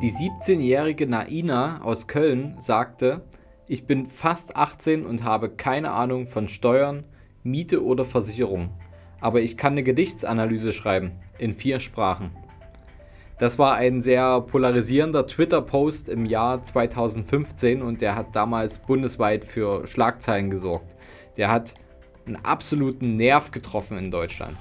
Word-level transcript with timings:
Die 0.00 0.12
17-jährige 0.12 1.08
Naina 1.08 1.82
aus 1.82 2.06
Köln 2.06 2.56
sagte, 2.60 3.22
ich 3.66 3.84
bin 3.84 4.06
fast 4.06 4.54
18 4.54 5.04
und 5.04 5.24
habe 5.24 5.48
keine 5.48 5.90
Ahnung 5.90 6.28
von 6.28 6.46
Steuern, 6.46 7.02
Miete 7.42 7.84
oder 7.84 8.04
Versicherung, 8.04 8.70
aber 9.20 9.40
ich 9.40 9.56
kann 9.56 9.72
eine 9.72 9.82
Gedichtsanalyse 9.82 10.72
schreiben 10.72 11.18
in 11.38 11.56
vier 11.56 11.80
Sprachen. 11.80 12.30
Das 13.40 13.58
war 13.58 13.74
ein 13.74 14.00
sehr 14.00 14.40
polarisierender 14.42 15.26
Twitter-Post 15.26 16.08
im 16.08 16.26
Jahr 16.26 16.62
2015 16.62 17.82
und 17.82 18.00
der 18.00 18.14
hat 18.14 18.36
damals 18.36 18.78
bundesweit 18.78 19.44
für 19.44 19.88
Schlagzeilen 19.88 20.48
gesorgt. 20.48 20.94
Der 21.36 21.50
hat 21.50 21.74
einen 22.24 22.36
absoluten 22.36 23.16
Nerv 23.16 23.50
getroffen 23.50 23.98
in 23.98 24.12
Deutschland. 24.12 24.56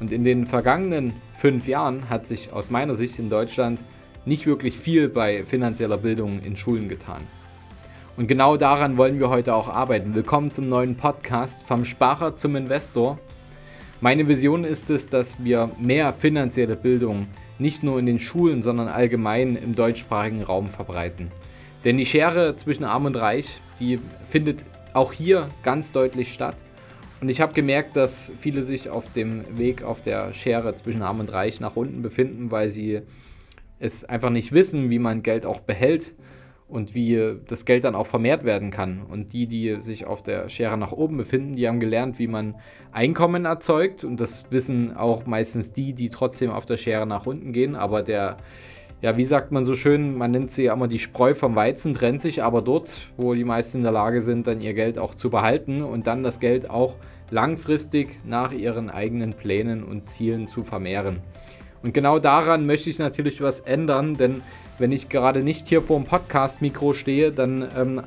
Und 0.00 0.10
in 0.10 0.24
den 0.24 0.48
vergangenen 0.48 1.12
fünf 1.34 1.68
Jahren 1.68 2.10
hat 2.10 2.26
sich 2.26 2.52
aus 2.52 2.70
meiner 2.70 2.96
Sicht 2.96 3.20
in 3.20 3.30
Deutschland 3.30 3.78
nicht 4.26 4.46
wirklich 4.46 4.78
viel 4.78 5.08
bei 5.08 5.44
finanzieller 5.44 5.98
Bildung 5.98 6.40
in 6.42 6.56
Schulen 6.56 6.88
getan. 6.88 7.22
Und 8.16 8.26
genau 8.26 8.56
daran 8.56 8.96
wollen 8.96 9.18
wir 9.18 9.28
heute 9.28 9.54
auch 9.54 9.68
arbeiten. 9.68 10.14
Willkommen 10.14 10.50
zum 10.50 10.68
neuen 10.68 10.96
Podcast 10.96 11.62
vom 11.64 11.84
Sparer 11.84 12.34
zum 12.34 12.56
Investor. 12.56 13.18
Meine 14.00 14.26
Vision 14.26 14.64
ist 14.64 14.88
es, 14.88 15.10
dass 15.10 15.42
wir 15.44 15.70
mehr 15.78 16.14
finanzielle 16.14 16.76
Bildung 16.76 17.26
nicht 17.58 17.82
nur 17.82 17.98
in 17.98 18.06
den 18.06 18.18
Schulen, 18.18 18.62
sondern 18.62 18.88
allgemein 18.88 19.56
im 19.56 19.74
deutschsprachigen 19.74 20.42
Raum 20.42 20.68
verbreiten. 20.68 21.30
Denn 21.84 21.98
die 21.98 22.06
Schere 22.06 22.56
zwischen 22.56 22.84
Arm 22.84 23.04
und 23.04 23.16
Reich, 23.16 23.60
die 23.78 24.00
findet 24.30 24.64
auch 24.94 25.12
hier 25.12 25.50
ganz 25.62 25.92
deutlich 25.92 26.32
statt. 26.32 26.56
Und 27.20 27.28
ich 27.28 27.42
habe 27.42 27.52
gemerkt, 27.52 27.94
dass 27.96 28.32
viele 28.40 28.64
sich 28.64 28.88
auf 28.88 29.12
dem 29.12 29.58
Weg 29.58 29.82
auf 29.82 30.00
der 30.00 30.32
Schere 30.32 30.74
zwischen 30.76 31.02
Arm 31.02 31.20
und 31.20 31.30
Reich 31.30 31.60
nach 31.60 31.76
unten 31.76 32.00
befinden, 32.00 32.50
weil 32.50 32.70
sie 32.70 33.02
es 33.78 34.04
einfach 34.04 34.30
nicht 34.30 34.52
wissen, 34.52 34.90
wie 34.90 34.98
man 34.98 35.22
Geld 35.22 35.46
auch 35.46 35.60
behält 35.60 36.14
und 36.68 36.94
wie 36.94 37.36
das 37.46 37.66
Geld 37.66 37.84
dann 37.84 37.94
auch 37.94 38.06
vermehrt 38.06 38.44
werden 38.44 38.70
kann. 38.70 39.02
Und 39.02 39.32
die, 39.32 39.46
die 39.46 39.80
sich 39.80 40.06
auf 40.06 40.22
der 40.22 40.48
Schere 40.48 40.78
nach 40.78 40.92
oben 40.92 41.16
befinden, 41.16 41.56
die 41.56 41.68
haben 41.68 41.80
gelernt, 41.80 42.18
wie 42.18 42.26
man 42.26 42.56
Einkommen 42.90 43.44
erzeugt. 43.44 44.02
Und 44.02 44.18
das 44.18 44.44
wissen 44.50 44.96
auch 44.96 45.26
meistens 45.26 45.72
die, 45.72 45.92
die 45.92 46.10
trotzdem 46.10 46.50
auf 46.50 46.64
der 46.64 46.76
Schere 46.76 47.06
nach 47.06 47.26
unten 47.26 47.52
gehen. 47.52 47.76
Aber 47.76 48.02
der, 48.02 48.38
ja, 49.02 49.16
wie 49.16 49.24
sagt 49.24 49.52
man 49.52 49.64
so 49.64 49.74
schön, 49.74 50.16
man 50.16 50.30
nennt 50.30 50.50
sie 50.50 50.64
ja 50.64 50.72
immer 50.72 50.88
die 50.88 50.98
Spreu 50.98 51.34
vom 51.34 51.54
Weizen, 51.54 51.94
trennt 51.94 52.22
sich 52.22 52.42
aber 52.42 52.62
dort, 52.62 53.10
wo 53.16 53.34
die 53.34 53.44
meisten 53.44 53.78
in 53.78 53.82
der 53.84 53.92
Lage 53.92 54.22
sind, 54.22 54.46
dann 54.46 54.60
ihr 54.60 54.74
Geld 54.74 54.98
auch 54.98 55.14
zu 55.14 55.28
behalten 55.30 55.82
und 55.82 56.06
dann 56.06 56.22
das 56.22 56.40
Geld 56.40 56.70
auch 56.70 56.96
langfristig 57.30 58.20
nach 58.24 58.52
ihren 58.52 58.90
eigenen 58.90 59.34
Plänen 59.34 59.84
und 59.84 60.08
Zielen 60.08 60.46
zu 60.46 60.62
vermehren. 60.62 61.20
Und 61.84 61.92
genau 61.92 62.18
daran 62.18 62.64
möchte 62.64 62.88
ich 62.88 62.98
natürlich 62.98 63.42
was 63.42 63.60
ändern, 63.60 64.16
denn 64.16 64.40
wenn 64.78 64.90
ich 64.90 65.10
gerade 65.10 65.42
nicht 65.42 65.68
hier 65.68 65.82
vor 65.82 66.00
dem 66.00 66.06
Podcast-Mikro 66.06 66.94
stehe, 66.94 67.30
dann 67.30 67.68
ähm, 67.76 68.02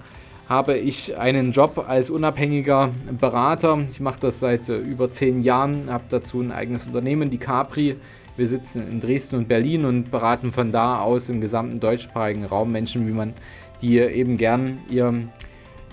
habe 0.50 0.78
ich 0.78 1.16
einen 1.16 1.52
Job 1.52 1.86
als 1.88 2.09
unabhängiger 2.09 2.89
Berater. 3.22 3.80
Ich 3.92 4.00
mache 4.00 4.19
das 4.19 4.39
seit 4.39 4.67
äh, 4.67 4.78
über 4.78 5.11
zehn 5.11 5.44
Jahren, 5.44 5.92
habe 5.92 6.06
dazu 6.09 6.42
ein 6.42 6.52
eigenes 6.52 6.88
Unternehmen, 6.88 7.30
die 7.30 7.38
Capri. 7.38 7.97
Wir 8.36 8.47
sitzen 8.47 8.81
in 8.89 9.00
Dresden 9.00 9.36
und 9.36 9.47
Berlin 9.47 9.86
und 9.86 10.09
beraten 10.09 10.52
von 10.52 10.72
da 10.72 11.00
aus 11.00 11.30
im 11.30 11.39
gesamten 11.39 11.80
deutschsprachigen 11.80 12.45
Raum 12.45 12.72
Menschen, 12.72 13.08
wie 13.08 13.12
man 13.12 13.36
die 13.84 14.00
eben 14.00 14.38
gern 14.38 14.80
ihr, 14.89 15.14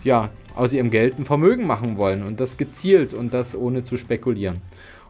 ja, 0.05 0.31
aus 0.55 0.73
ihrem 0.73 0.91
Geld 0.91 1.19
ein 1.19 1.27
Vermögen 1.27 1.67
machen 1.67 1.98
wollen 1.98 2.23
und 2.23 2.41
das 2.41 2.57
gezielt 2.57 3.13
und 3.13 3.35
das 3.35 3.55
ohne 3.55 3.83
zu 3.83 3.98
spekulieren. 3.98 4.63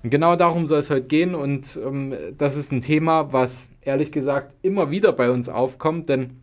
Und 0.04 0.10
genau 0.10 0.36
darum 0.36 0.66
soll 0.66 0.80
es 0.80 0.90
heute 0.90 1.06
gehen 1.06 1.34
und 1.34 1.78
ähm, 1.82 2.14
das 2.36 2.56
ist 2.56 2.70
ein 2.72 2.82
Thema, 2.82 3.32
was 3.32 3.70
ehrlich 3.80 4.12
gesagt 4.12 4.52
immer 4.60 4.90
wieder 4.90 5.12
bei 5.12 5.30
uns 5.30 5.48
aufkommt, 5.48 6.10
denn 6.10 6.42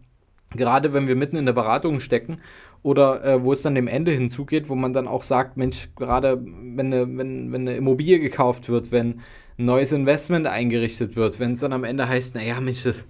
gerade 0.50 0.94
wenn 0.94 1.08
wir 1.08 1.16
mitten 1.16 1.36
in 1.36 1.46
der 1.46 1.54
Beratung 1.54 2.00
stecken 2.00 2.40
oder 2.82 3.24
äh, 3.24 3.44
wo 3.44 3.54
es 3.54 3.62
dann 3.62 3.76
dem 3.76 3.88
Ende 3.88 4.10
hinzugeht, 4.14 4.68
wo 4.68 4.74
man 4.74 4.94
dann 4.94 5.08
auch 5.08 5.22
sagt, 5.22 5.58
Mensch, 5.58 5.90
gerade 5.96 6.44
wenn 6.44 6.88
eine, 6.88 7.18
wenn, 7.18 7.52
wenn 7.52 7.62
eine 7.62 7.76
Immobilie 7.76 8.20
gekauft 8.20 8.68
wird, 8.68 8.92
wenn 8.92 9.22
ein 9.60 9.66
neues 9.66 9.92
Investment 9.92 10.48
eingerichtet 10.48 11.16
wird, 11.16 11.40
wenn 11.40 11.52
es 11.52 11.60
dann 11.60 11.72
am 11.72 11.84
Ende 11.84 12.10
heißt, 12.10 12.34
naja, 12.34 12.60
Mensch, 12.60 12.82
das, 12.82 13.06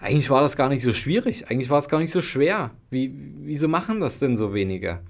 eigentlich 0.00 0.30
war 0.30 0.40
das 0.40 0.56
gar 0.56 0.70
nicht 0.70 0.82
so 0.82 0.94
schwierig, 0.94 1.50
eigentlich 1.50 1.68
war 1.68 1.76
es 1.76 1.90
gar 1.90 2.00
nicht 2.00 2.12
so 2.12 2.22
schwer. 2.22 2.70
Wie, 2.88 3.12
wieso 3.42 3.68
machen 3.68 4.00
das 4.00 4.18
denn 4.18 4.38
so 4.38 4.54
wenige? 4.54 5.00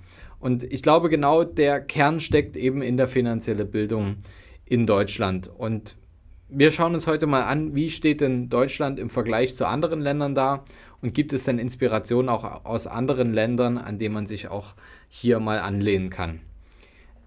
Und 0.43 0.65
ich 0.65 0.83
glaube, 0.83 1.09
genau 1.09 1.45
der 1.45 1.81
Kern 1.81 2.21
steckt 2.21 2.57
eben 2.57 2.83
in 2.83 2.97
der 2.97 3.07
finanziellen 3.07 3.71
Bildung 3.71 4.17
in 4.65 4.89
Deutschland. 4.89 5.49
Und 5.57 5.95
wir 6.49 6.73
schauen 6.73 6.95
uns 6.95 7.07
heute 7.07 7.29
mal 7.29 7.45
an, 7.45 7.77
wie 7.77 7.91
steht 7.91 8.21
denn 8.21 8.49
Deutschland 8.49 8.99
im 8.99 9.09
Vergleich 9.09 9.55
zu 9.55 9.69
anderen 9.69 10.01
Ländern 10.01 10.35
da 10.35 10.65
und 11.01 11.15
gibt 11.15 11.33
es 11.33 11.45
denn 11.45 11.61
Inspirationen 11.61 12.29
auch 12.29 12.65
aus 12.65 12.89
anderen 12.89 13.33
Ländern, 13.33 13.79
an 13.79 14.01
denen 14.01 14.15
man 14.15 14.27
sich 14.27 14.49
auch 14.49 14.75
hier 15.09 15.39
mal 15.39 15.61
anlehnen 15.61 16.11
kann. 16.11 16.41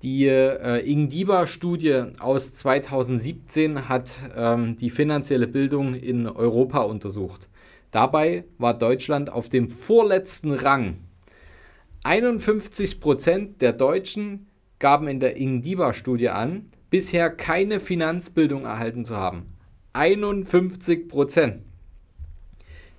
Die 0.03 0.27
äh, 0.27 0.79
Ingdiba-Studie 0.85 2.03
aus 2.19 2.53
2017 2.55 3.87
hat 3.87 4.19
ähm, 4.35 4.75
die 4.75 4.89
finanzielle 4.89 5.47
Bildung 5.47 5.95
in 5.95 6.27
Europa 6.27 6.81
untersucht. 6.81 7.47
Dabei 7.91 8.43
war 8.57 8.77
Deutschland 8.77 9.29
auf 9.29 9.47
dem 9.47 9.69
vorletzten 9.69 10.51
Rang 10.51 10.97
51% 12.05 13.57
der 13.57 13.73
Deutschen 13.73 14.45
gaben 14.77 15.07
in 15.07 15.19
der 15.19 15.37
Ingdiba-Studie 15.37 16.29
an, 16.29 16.69
bisher 16.91 17.31
keine 17.31 17.79
Finanzbildung 17.79 18.65
erhalten 18.65 19.05
zu 19.05 19.15
haben. 19.15 19.47
51 19.93 21.11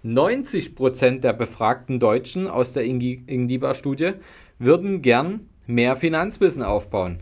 90% 0.04 1.20
der 1.20 1.32
befragten 1.34 2.00
Deutschen 2.00 2.48
aus 2.48 2.72
der 2.72 2.84
Ingdiba-Studie 2.84 4.14
würden 4.58 5.02
gern 5.02 5.48
mehr 5.66 5.94
Finanzwissen 5.94 6.64
aufbauen. 6.64 7.20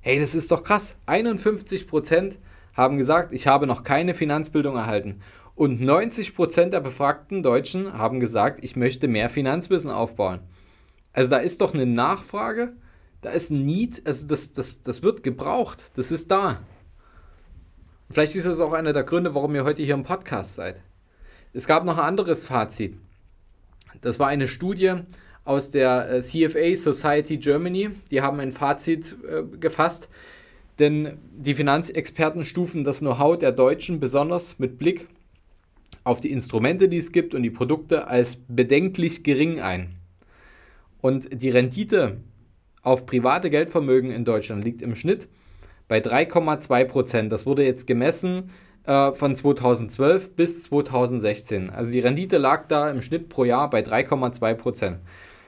Hey, 0.00 0.18
das 0.18 0.34
ist 0.34 0.50
doch 0.50 0.64
krass. 0.64 0.96
51% 1.06 2.38
haben 2.72 2.96
gesagt, 2.96 3.34
ich 3.34 3.46
habe 3.46 3.66
noch 3.66 3.82
keine 3.82 4.14
Finanzbildung 4.14 4.76
erhalten. 4.76 5.20
Und 5.54 5.82
90% 5.82 6.70
der 6.70 6.80
befragten 6.80 7.42
Deutschen 7.42 7.92
haben 7.92 8.18
gesagt, 8.20 8.64
ich 8.64 8.76
möchte 8.76 9.08
mehr 9.08 9.28
Finanzwissen 9.28 9.90
aufbauen. 9.90 10.40
Also 11.16 11.30
da 11.30 11.38
ist 11.38 11.62
doch 11.62 11.72
eine 11.72 11.86
Nachfrage, 11.86 12.74
da 13.22 13.30
ist 13.30 13.50
ein 13.50 13.64
Need, 13.64 14.02
also 14.04 14.26
das, 14.26 14.52
das, 14.52 14.82
das 14.82 15.02
wird 15.02 15.22
gebraucht, 15.22 15.82
das 15.94 16.12
ist 16.12 16.30
da. 16.30 16.60
Vielleicht 18.10 18.36
ist 18.36 18.46
das 18.46 18.60
auch 18.60 18.74
einer 18.74 18.92
der 18.92 19.02
Gründe, 19.02 19.34
warum 19.34 19.54
ihr 19.54 19.64
heute 19.64 19.82
hier 19.82 19.94
im 19.94 20.04
Podcast 20.04 20.56
seid. 20.56 20.82
Es 21.54 21.66
gab 21.66 21.86
noch 21.86 21.96
ein 21.96 22.04
anderes 22.04 22.44
Fazit. 22.44 22.98
Das 24.02 24.18
war 24.18 24.28
eine 24.28 24.46
Studie 24.46 24.92
aus 25.46 25.70
der 25.70 26.10
äh, 26.10 26.20
CFA 26.20 26.76
Society 26.76 27.38
Germany. 27.38 27.92
Die 28.10 28.20
haben 28.20 28.38
ein 28.38 28.52
Fazit 28.52 29.16
äh, 29.26 29.42
gefasst, 29.56 30.10
denn 30.78 31.16
die 31.34 31.54
Finanzexperten 31.54 32.44
stufen 32.44 32.84
das 32.84 32.98
Know-how 32.98 33.38
der 33.38 33.52
Deutschen 33.52 34.00
besonders 34.00 34.58
mit 34.58 34.76
Blick 34.76 35.08
auf 36.04 36.20
die 36.20 36.30
Instrumente, 36.30 36.90
die 36.90 36.98
es 36.98 37.10
gibt 37.10 37.34
und 37.34 37.42
die 37.42 37.50
Produkte 37.50 38.06
als 38.06 38.36
bedenklich 38.48 39.24
gering 39.24 39.62
ein. 39.62 39.95
Und 41.00 41.28
die 41.42 41.50
Rendite 41.50 42.18
auf 42.82 43.06
private 43.06 43.50
Geldvermögen 43.50 44.10
in 44.10 44.24
Deutschland 44.24 44.64
liegt 44.64 44.82
im 44.82 44.94
Schnitt 44.94 45.28
bei 45.88 45.98
3,2 45.98 46.84
Prozent. 46.84 47.32
Das 47.32 47.46
wurde 47.46 47.64
jetzt 47.64 47.86
gemessen 47.86 48.50
äh, 48.84 49.12
von 49.12 49.34
2012 49.34 50.34
bis 50.36 50.64
2016. 50.64 51.70
Also 51.70 51.90
die 51.90 52.00
Rendite 52.00 52.38
lag 52.38 52.66
da 52.68 52.90
im 52.90 53.02
Schnitt 53.02 53.28
pro 53.28 53.44
Jahr 53.44 53.68
bei 53.70 53.80
3,2 53.80 54.54
Prozent. 54.54 54.98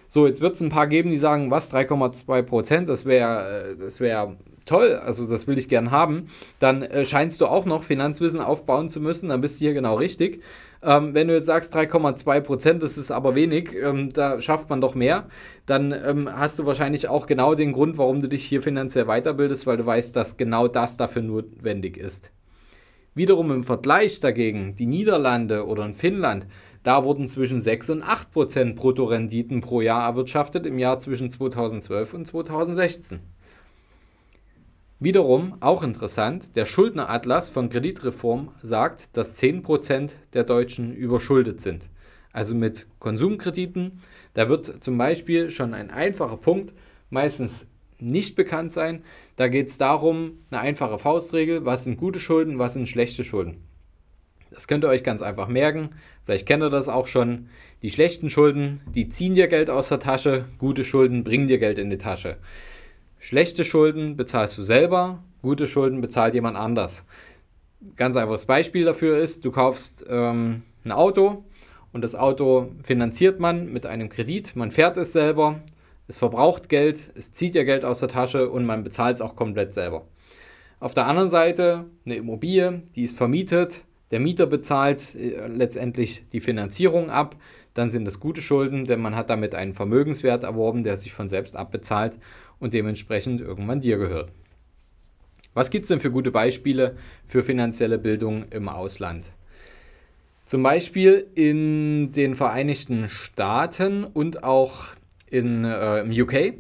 So, 0.08 0.26
jetzt 0.26 0.40
wird 0.40 0.54
es 0.54 0.60
ein 0.60 0.70
paar 0.70 0.86
geben, 0.86 1.10
die 1.10 1.18
sagen, 1.18 1.50
was, 1.50 1.72
3,2 1.72 2.42
Prozent, 2.42 2.88
das 2.88 3.04
wäre 3.04 3.72
äh, 3.72 3.76
das 3.76 4.00
wär 4.00 4.36
toll, 4.64 4.94
also 4.94 5.26
das 5.26 5.46
will 5.46 5.58
ich 5.58 5.68
gern 5.68 5.90
haben. 5.90 6.28
Dann 6.58 6.82
äh, 6.82 7.04
scheinst 7.04 7.40
du 7.40 7.46
auch 7.46 7.66
noch 7.66 7.82
Finanzwissen 7.82 8.40
aufbauen 8.40 8.90
zu 8.90 9.00
müssen, 9.00 9.28
dann 9.28 9.40
bist 9.40 9.60
du 9.60 9.64
hier 9.64 9.74
genau 9.74 9.96
richtig. 9.96 10.42
Ähm, 10.82 11.12
wenn 11.12 11.28
du 11.28 11.34
jetzt 11.34 11.46
sagst 11.46 11.74
3,2 11.74 12.40
Prozent, 12.40 12.82
das 12.82 12.96
ist 12.96 13.10
aber 13.10 13.34
wenig, 13.34 13.74
ähm, 13.74 14.12
da 14.12 14.40
schafft 14.40 14.70
man 14.70 14.80
doch 14.80 14.94
mehr, 14.94 15.26
dann 15.66 15.92
ähm, 15.92 16.28
hast 16.32 16.58
du 16.58 16.66
wahrscheinlich 16.66 17.08
auch 17.08 17.26
genau 17.26 17.54
den 17.54 17.72
Grund, 17.72 17.98
warum 17.98 18.22
du 18.22 18.28
dich 18.28 18.44
hier 18.44 18.62
finanziell 18.62 19.06
weiterbildest, 19.06 19.66
weil 19.66 19.76
du 19.76 19.86
weißt, 19.86 20.14
dass 20.14 20.36
genau 20.36 20.68
das 20.68 20.96
dafür 20.96 21.22
notwendig 21.22 21.96
ist. 21.96 22.30
Wiederum 23.14 23.50
im 23.50 23.64
Vergleich 23.64 24.20
dagegen, 24.20 24.76
die 24.76 24.86
Niederlande 24.86 25.66
oder 25.66 25.84
in 25.84 25.94
Finnland, 25.94 26.46
da 26.84 27.02
wurden 27.02 27.26
zwischen 27.26 27.60
6 27.60 27.90
und 27.90 28.02
8 28.04 28.30
Prozent 28.30 28.76
Bruttorenditen 28.76 29.60
pro 29.60 29.80
Jahr 29.80 30.08
erwirtschaftet 30.08 30.64
im 30.64 30.78
Jahr 30.78 31.00
zwischen 31.00 31.28
2012 31.28 32.14
und 32.14 32.26
2016. 32.26 33.18
Wiederum, 35.00 35.54
auch 35.60 35.84
interessant, 35.84 36.56
der 36.56 36.66
Schuldneratlas 36.66 37.50
von 37.50 37.70
Kreditreform 37.70 38.50
sagt, 38.62 39.16
dass 39.16 39.40
10% 39.40 40.10
der 40.32 40.42
Deutschen 40.42 40.92
überschuldet 40.92 41.60
sind. 41.60 41.88
Also 42.32 42.56
mit 42.56 42.88
Konsumkrediten, 42.98 44.00
da 44.34 44.48
wird 44.48 44.82
zum 44.82 44.98
Beispiel 44.98 45.52
schon 45.52 45.72
ein 45.72 45.90
einfacher 45.90 46.36
Punkt 46.36 46.72
meistens 47.10 47.66
nicht 48.00 48.34
bekannt 48.34 48.72
sein. 48.72 49.04
Da 49.36 49.46
geht 49.46 49.68
es 49.68 49.78
darum, 49.78 50.38
eine 50.50 50.60
einfache 50.62 50.98
Faustregel, 50.98 51.64
was 51.64 51.84
sind 51.84 51.96
gute 51.96 52.18
Schulden, 52.18 52.58
was 52.58 52.72
sind 52.72 52.88
schlechte 52.88 53.22
Schulden. 53.22 53.62
Das 54.50 54.66
könnt 54.66 54.84
ihr 54.84 54.88
euch 54.88 55.04
ganz 55.04 55.22
einfach 55.22 55.46
merken. 55.46 55.90
Vielleicht 56.24 56.46
kennt 56.46 56.62
ihr 56.62 56.70
das 56.70 56.88
auch 56.88 57.06
schon. 57.06 57.50
Die 57.82 57.90
schlechten 57.90 58.30
Schulden, 58.30 58.80
die 58.94 59.10
ziehen 59.10 59.36
dir 59.36 59.46
Geld 59.46 59.70
aus 59.70 59.88
der 59.88 60.00
Tasche. 60.00 60.46
Gute 60.58 60.84
Schulden 60.84 61.22
bringen 61.22 61.46
dir 61.46 61.58
Geld 61.58 61.78
in 61.78 61.90
die 61.90 61.98
Tasche. 61.98 62.38
Schlechte 63.18 63.64
Schulden 63.64 64.16
bezahlst 64.16 64.56
du 64.58 64.62
selber. 64.62 65.22
Gute 65.42 65.66
Schulden 65.66 66.00
bezahlt 66.00 66.34
jemand 66.34 66.56
anders. 66.56 67.04
Ganz 67.96 68.16
einfaches 68.16 68.46
Beispiel 68.46 68.84
dafür 68.84 69.18
ist, 69.18 69.44
du 69.44 69.50
kaufst 69.50 70.04
ähm, 70.08 70.62
ein 70.84 70.92
Auto 70.92 71.44
und 71.92 72.02
das 72.02 72.14
Auto 72.14 72.72
finanziert 72.82 73.40
man 73.40 73.72
mit 73.72 73.86
einem 73.86 74.08
Kredit. 74.08 74.56
Man 74.56 74.70
fährt 74.70 74.96
es 74.96 75.12
selber. 75.12 75.60
Es 76.06 76.16
verbraucht 76.16 76.68
Geld, 76.68 77.12
es 77.16 77.32
zieht 77.32 77.54
ja 77.54 77.64
Geld 77.64 77.84
aus 77.84 78.00
der 78.00 78.08
Tasche 78.08 78.48
und 78.48 78.64
man 78.64 78.82
bezahlt 78.82 79.16
es 79.16 79.20
auch 79.20 79.36
komplett 79.36 79.74
selber. 79.74 80.06
Auf 80.80 80.94
der 80.94 81.06
anderen 81.06 81.28
Seite 81.28 81.84
eine 82.06 82.16
Immobilie, 82.16 82.82
die 82.94 83.04
ist 83.04 83.18
vermietet, 83.18 83.82
der 84.10 84.20
Mieter 84.20 84.46
bezahlt 84.46 85.14
äh, 85.14 85.46
letztendlich 85.48 86.24
die 86.32 86.40
Finanzierung 86.40 87.10
ab, 87.10 87.36
dann 87.74 87.90
sind 87.90 88.04
das 88.04 88.20
gute 88.20 88.42
Schulden, 88.42 88.86
denn 88.86 89.00
man 89.00 89.14
hat 89.14 89.30
damit 89.30 89.54
einen 89.54 89.74
Vermögenswert 89.74 90.44
erworben, 90.44 90.84
der 90.84 90.96
sich 90.96 91.12
von 91.12 91.28
selbst 91.28 91.56
abbezahlt 91.56 92.14
und 92.58 92.74
dementsprechend 92.74 93.40
irgendwann 93.40 93.80
dir 93.80 93.98
gehört. 93.98 94.30
Was 95.54 95.70
gibt 95.70 95.84
es 95.84 95.88
denn 95.88 96.00
für 96.00 96.10
gute 96.10 96.30
Beispiele 96.30 96.96
für 97.26 97.42
finanzielle 97.42 97.98
Bildung 97.98 98.46
im 98.50 98.68
Ausland? 98.68 99.26
Zum 100.46 100.62
Beispiel 100.62 101.26
in 101.34 102.12
den 102.12 102.34
Vereinigten 102.34 103.08
Staaten 103.08 104.04
und 104.04 104.44
auch 104.44 104.86
in, 105.30 105.64
äh, 105.64 106.00
im 106.00 106.10
UK 106.10 106.54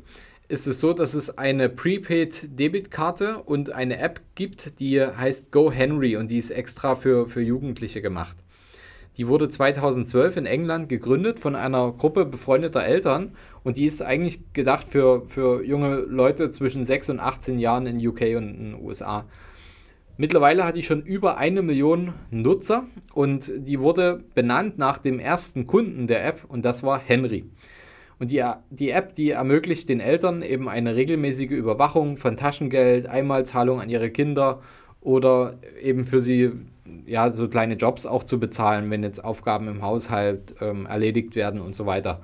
ist 0.48 0.66
es 0.66 0.80
so, 0.80 0.92
dass 0.92 1.14
es 1.14 1.36
eine 1.36 1.68
Prepaid-Debitkarte 1.68 3.42
und 3.42 3.70
eine 3.70 3.98
App 3.98 4.20
gibt, 4.34 4.80
die 4.80 5.00
heißt 5.00 5.52
GoHenry 5.52 6.16
und 6.16 6.28
die 6.28 6.38
ist 6.38 6.50
extra 6.50 6.94
für, 6.96 7.26
für 7.26 7.42
Jugendliche 7.42 8.00
gemacht. 8.02 8.36
Die 9.18 9.26
wurde 9.26 9.48
2012 9.48 10.36
in 10.36 10.46
England 10.46 10.88
gegründet 10.88 11.40
von 11.40 11.56
einer 11.56 11.90
Gruppe 11.90 12.24
befreundeter 12.24 12.84
Eltern 12.84 13.32
und 13.64 13.76
die 13.76 13.84
ist 13.84 14.00
eigentlich 14.00 14.52
gedacht 14.52 14.86
für, 14.86 15.26
für 15.26 15.64
junge 15.64 15.96
Leute 15.96 16.50
zwischen 16.50 16.84
6 16.84 17.10
und 17.10 17.20
18 17.20 17.58
Jahren 17.58 17.86
in 17.86 18.06
UK 18.06 18.36
und 18.36 18.48
in 18.48 18.70
den 18.70 18.80
USA. 18.80 19.24
Mittlerweile 20.16 20.64
hat 20.64 20.76
die 20.76 20.84
schon 20.84 21.02
über 21.02 21.36
eine 21.36 21.62
Million 21.62 22.14
Nutzer 22.30 22.86
und 23.12 23.50
die 23.56 23.80
wurde 23.80 24.22
benannt 24.34 24.78
nach 24.78 24.98
dem 24.98 25.18
ersten 25.18 25.66
Kunden 25.66 26.06
der 26.06 26.24
App 26.24 26.44
und 26.46 26.64
das 26.64 26.84
war 26.84 27.00
Henry. 27.00 27.44
Und 28.20 28.30
die, 28.30 28.44
die 28.70 28.90
App, 28.90 29.14
die 29.14 29.30
ermöglicht 29.30 29.88
den 29.88 30.00
Eltern 30.00 30.42
eben 30.42 30.68
eine 30.68 30.94
regelmäßige 30.94 31.50
Überwachung 31.50 32.16
von 32.18 32.36
Taschengeld, 32.36 33.06
Einmalzahlung 33.06 33.80
an 33.80 33.90
ihre 33.90 34.10
Kinder 34.10 34.60
oder 35.00 35.58
eben 35.80 36.04
für 36.04 36.22
sie 36.22 36.52
ja 37.06 37.30
so 37.30 37.48
kleine 37.48 37.74
Jobs 37.74 38.06
auch 38.06 38.24
zu 38.24 38.40
bezahlen, 38.40 38.90
wenn 38.90 39.02
jetzt 39.02 39.22
Aufgaben 39.22 39.68
im 39.68 39.82
Haushalt 39.82 40.54
ähm, 40.60 40.86
erledigt 40.86 41.36
werden 41.36 41.60
und 41.60 41.74
so 41.74 41.86
weiter. 41.86 42.20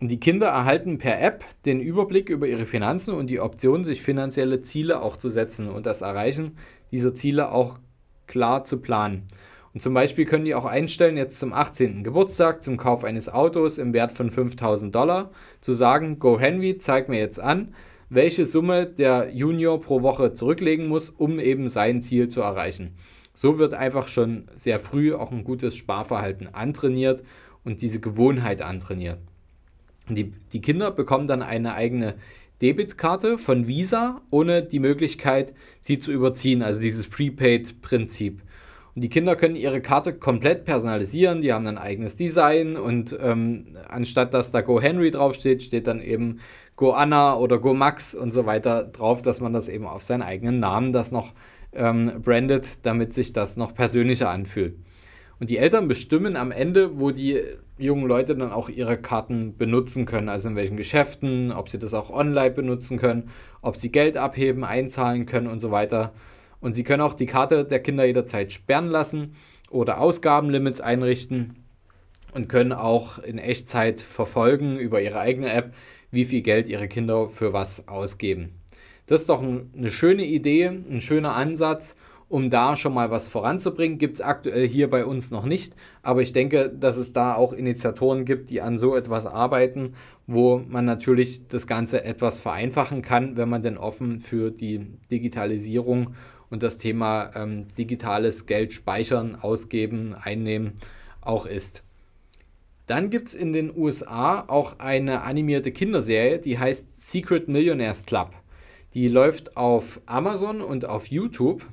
Und 0.00 0.08
die 0.08 0.20
Kinder 0.20 0.48
erhalten 0.48 0.98
per 0.98 1.20
App 1.22 1.44
den 1.64 1.80
Überblick 1.80 2.28
über 2.28 2.46
ihre 2.46 2.66
Finanzen 2.66 3.14
und 3.14 3.28
die 3.28 3.40
Option, 3.40 3.84
sich 3.84 4.02
finanzielle 4.02 4.60
Ziele 4.60 5.00
auch 5.00 5.16
zu 5.16 5.30
setzen 5.30 5.68
und 5.70 5.86
das 5.86 6.02
Erreichen 6.02 6.58
dieser 6.90 7.14
Ziele 7.14 7.50
auch 7.50 7.78
klar 8.26 8.64
zu 8.64 8.80
planen. 8.80 9.28
Und 9.72 9.80
zum 9.80 9.94
Beispiel 9.94 10.24
können 10.24 10.44
die 10.44 10.54
auch 10.54 10.64
einstellen, 10.64 11.16
jetzt 11.16 11.38
zum 11.38 11.52
18. 11.52 12.02
Geburtstag, 12.02 12.62
zum 12.62 12.76
Kauf 12.76 13.04
eines 13.04 13.28
Autos 13.28 13.78
im 13.78 13.92
Wert 13.92 14.12
von 14.12 14.30
5000 14.30 14.94
Dollar, 14.94 15.30
zu 15.60 15.72
sagen, 15.72 16.18
Go 16.18 16.38
Henry, 16.38 16.78
zeig 16.78 17.08
mir 17.08 17.18
jetzt 17.18 17.40
an, 17.40 17.74
welche 18.08 18.46
Summe 18.46 18.86
der 18.86 19.30
Junior 19.32 19.80
pro 19.80 20.02
Woche 20.02 20.32
zurücklegen 20.32 20.86
muss, 20.86 21.10
um 21.10 21.40
eben 21.40 21.68
sein 21.68 22.02
Ziel 22.02 22.28
zu 22.28 22.40
erreichen. 22.40 22.92
So 23.34 23.58
wird 23.58 23.74
einfach 23.74 24.08
schon 24.08 24.48
sehr 24.56 24.80
früh 24.80 25.14
auch 25.14 25.30
ein 25.32 25.44
gutes 25.44 25.76
Sparverhalten 25.76 26.54
antrainiert 26.54 27.22
und 27.64 27.82
diese 27.82 28.00
Gewohnheit 28.00 28.62
antrainiert. 28.62 29.18
Und 30.08 30.16
die, 30.16 30.32
die 30.52 30.60
Kinder 30.60 30.90
bekommen 30.90 31.26
dann 31.26 31.42
eine 31.42 31.74
eigene 31.74 32.14
Debitkarte 32.62 33.38
von 33.38 33.66
Visa, 33.66 34.22
ohne 34.30 34.62
die 34.62 34.78
Möglichkeit, 34.78 35.52
sie 35.80 35.98
zu 35.98 36.12
überziehen, 36.12 36.62
also 36.62 36.80
dieses 36.80 37.08
Prepaid-Prinzip. 37.08 38.40
Und 38.94 39.02
die 39.02 39.10
Kinder 39.10 39.36
können 39.36 39.56
ihre 39.56 39.82
Karte 39.82 40.14
komplett 40.14 40.64
personalisieren, 40.64 41.42
die 41.42 41.52
haben 41.52 41.66
ein 41.66 41.76
eigenes 41.76 42.16
Design 42.16 42.78
und 42.78 43.14
ähm, 43.20 43.76
anstatt 43.88 44.32
dass 44.32 44.52
da 44.52 44.62
Go 44.62 44.80
Henry 44.80 45.10
draufsteht, 45.10 45.62
steht 45.62 45.86
dann 45.86 46.00
eben 46.00 46.40
Go 46.76 46.92
Anna 46.92 47.36
oder 47.36 47.58
Go 47.58 47.74
Max 47.74 48.14
und 48.14 48.32
so 48.32 48.46
weiter 48.46 48.84
drauf, 48.84 49.22
dass 49.22 49.40
man 49.40 49.52
das 49.52 49.68
eben 49.68 49.86
auf 49.86 50.02
seinen 50.02 50.22
eigenen 50.22 50.60
Namen 50.60 50.92
das 50.92 51.10
noch 51.10 51.32
ähm, 51.72 52.22
brandet, 52.22 52.84
damit 52.84 53.12
sich 53.12 53.32
das 53.32 53.56
noch 53.56 53.74
persönlicher 53.74 54.30
anfühlt. 54.30 54.76
Und 55.38 55.50
die 55.50 55.58
Eltern 55.58 55.88
bestimmen 55.88 56.36
am 56.36 56.50
Ende, 56.50 56.98
wo 56.98 57.10
die 57.10 57.42
jungen 57.78 58.06
Leute 58.06 58.34
dann 58.34 58.52
auch 58.52 58.68
ihre 58.70 58.96
Karten 58.96 59.56
benutzen 59.56 60.06
können, 60.06 60.28
also 60.28 60.48
in 60.48 60.56
welchen 60.56 60.76
Geschäften, 60.76 61.52
ob 61.52 61.68
sie 61.68 61.78
das 61.78 61.92
auch 61.92 62.10
online 62.10 62.52
benutzen 62.52 62.98
können, 62.98 63.30
ob 63.60 63.76
sie 63.76 63.90
Geld 63.90 64.16
abheben, 64.16 64.64
einzahlen 64.64 65.26
können 65.26 65.46
und 65.46 65.60
so 65.60 65.70
weiter. 65.70 66.12
Und 66.60 66.72
Sie 66.72 66.84
können 66.84 67.02
auch 67.02 67.14
die 67.14 67.26
Karte 67.26 67.64
der 67.64 67.80
Kinder 67.80 68.04
jederzeit 68.04 68.52
sperren 68.52 68.88
lassen 68.88 69.34
oder 69.70 70.00
Ausgabenlimits 70.00 70.80
einrichten 70.80 71.56
und 72.32 72.48
können 72.48 72.72
auch 72.72 73.18
in 73.18 73.38
Echtzeit 73.38 74.00
verfolgen 74.00 74.78
über 74.78 75.00
Ihre 75.00 75.20
eigene 75.20 75.52
App, 75.52 75.74
wie 76.16 76.24
viel 76.24 76.42
Geld 76.42 76.66
Ihre 76.66 76.88
Kinder 76.88 77.28
für 77.28 77.52
was 77.52 77.86
ausgeben. 77.86 78.54
Das 79.06 79.20
ist 79.20 79.30
doch 79.30 79.40
eine 79.40 79.90
schöne 79.90 80.24
Idee, 80.24 80.66
ein 80.66 81.00
schöner 81.00 81.36
Ansatz, 81.36 81.94
um 82.28 82.50
da 82.50 82.76
schon 82.76 82.92
mal 82.92 83.12
was 83.12 83.28
voranzubringen. 83.28 83.98
Gibt 83.98 84.14
es 84.14 84.20
aktuell 84.20 84.66
hier 84.66 84.90
bei 84.90 85.04
uns 85.04 85.30
noch 85.30 85.44
nicht, 85.44 85.76
aber 86.02 86.22
ich 86.22 86.32
denke, 86.32 86.70
dass 86.70 86.96
es 86.96 87.12
da 87.12 87.36
auch 87.36 87.52
Initiatoren 87.52 88.24
gibt, 88.24 88.50
die 88.50 88.60
an 88.60 88.78
so 88.78 88.96
etwas 88.96 89.26
arbeiten, 89.26 89.94
wo 90.26 90.58
man 90.58 90.84
natürlich 90.84 91.46
das 91.46 91.68
Ganze 91.68 92.04
etwas 92.04 92.40
vereinfachen 92.40 93.02
kann, 93.02 93.36
wenn 93.36 93.48
man 93.48 93.62
denn 93.62 93.78
offen 93.78 94.18
für 94.18 94.50
die 94.50 94.86
Digitalisierung 95.10 96.14
und 96.50 96.64
das 96.64 96.78
Thema 96.78 97.30
ähm, 97.36 97.68
digitales 97.78 98.46
Geld 98.46 98.72
speichern, 98.72 99.36
ausgeben, 99.36 100.14
einnehmen 100.14 100.72
auch 101.20 101.46
ist. 101.46 101.85
Dann 102.86 103.10
gibt 103.10 103.28
es 103.28 103.34
in 103.34 103.52
den 103.52 103.76
USA 103.76 104.44
auch 104.46 104.78
eine 104.78 105.22
animierte 105.22 105.72
Kinderserie, 105.72 106.38
die 106.38 106.58
heißt 106.58 106.86
Secret 106.96 107.48
Millionaires 107.48 108.06
Club. 108.06 108.30
Die 108.94 109.08
läuft 109.08 109.56
auf 109.56 110.00
Amazon 110.06 110.60
und 110.60 110.84
auf 110.84 111.08
YouTube. 111.08 111.66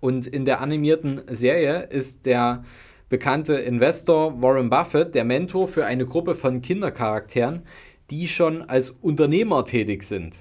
Und 0.00 0.26
in 0.26 0.44
der 0.44 0.60
animierten 0.60 1.22
Serie 1.28 1.84
ist 1.84 2.26
der 2.26 2.64
bekannte 3.08 3.54
Investor 3.54 4.42
Warren 4.42 4.68
Buffett 4.68 5.14
der 5.14 5.24
Mentor 5.24 5.68
für 5.68 5.86
eine 5.86 6.06
Gruppe 6.06 6.34
von 6.34 6.60
Kindercharakteren, 6.60 7.62
die 8.10 8.26
schon 8.26 8.62
als 8.62 8.90
Unternehmer 8.90 9.64
tätig 9.64 10.02
sind. 10.02 10.40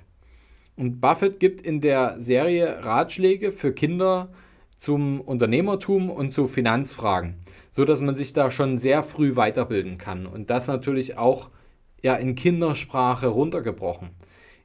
Und 0.76 1.00
Buffett 1.00 1.40
gibt 1.40 1.62
in 1.62 1.80
der 1.80 2.20
Serie 2.20 2.84
Ratschläge 2.84 3.52
für 3.52 3.72
Kinder 3.72 4.30
zum 4.78 5.22
Unternehmertum 5.22 6.10
und 6.10 6.32
zu 6.32 6.48
Finanzfragen, 6.48 7.36
so 7.72 7.86
dass 7.86 8.02
man 8.02 8.16
sich 8.16 8.34
da 8.34 8.52
schon 8.52 8.78
sehr 8.78 9.04
früh 9.04 9.36
weiterbilden 9.36 9.98
kann 9.98 10.26
und 10.26 10.50
das 10.50 10.68
natürlich 10.68 11.18
auch 11.18 11.50
ja 12.02 12.16
in 12.16 12.36
Kindersprache 12.36 13.28
runtergebrochen. 13.28 14.12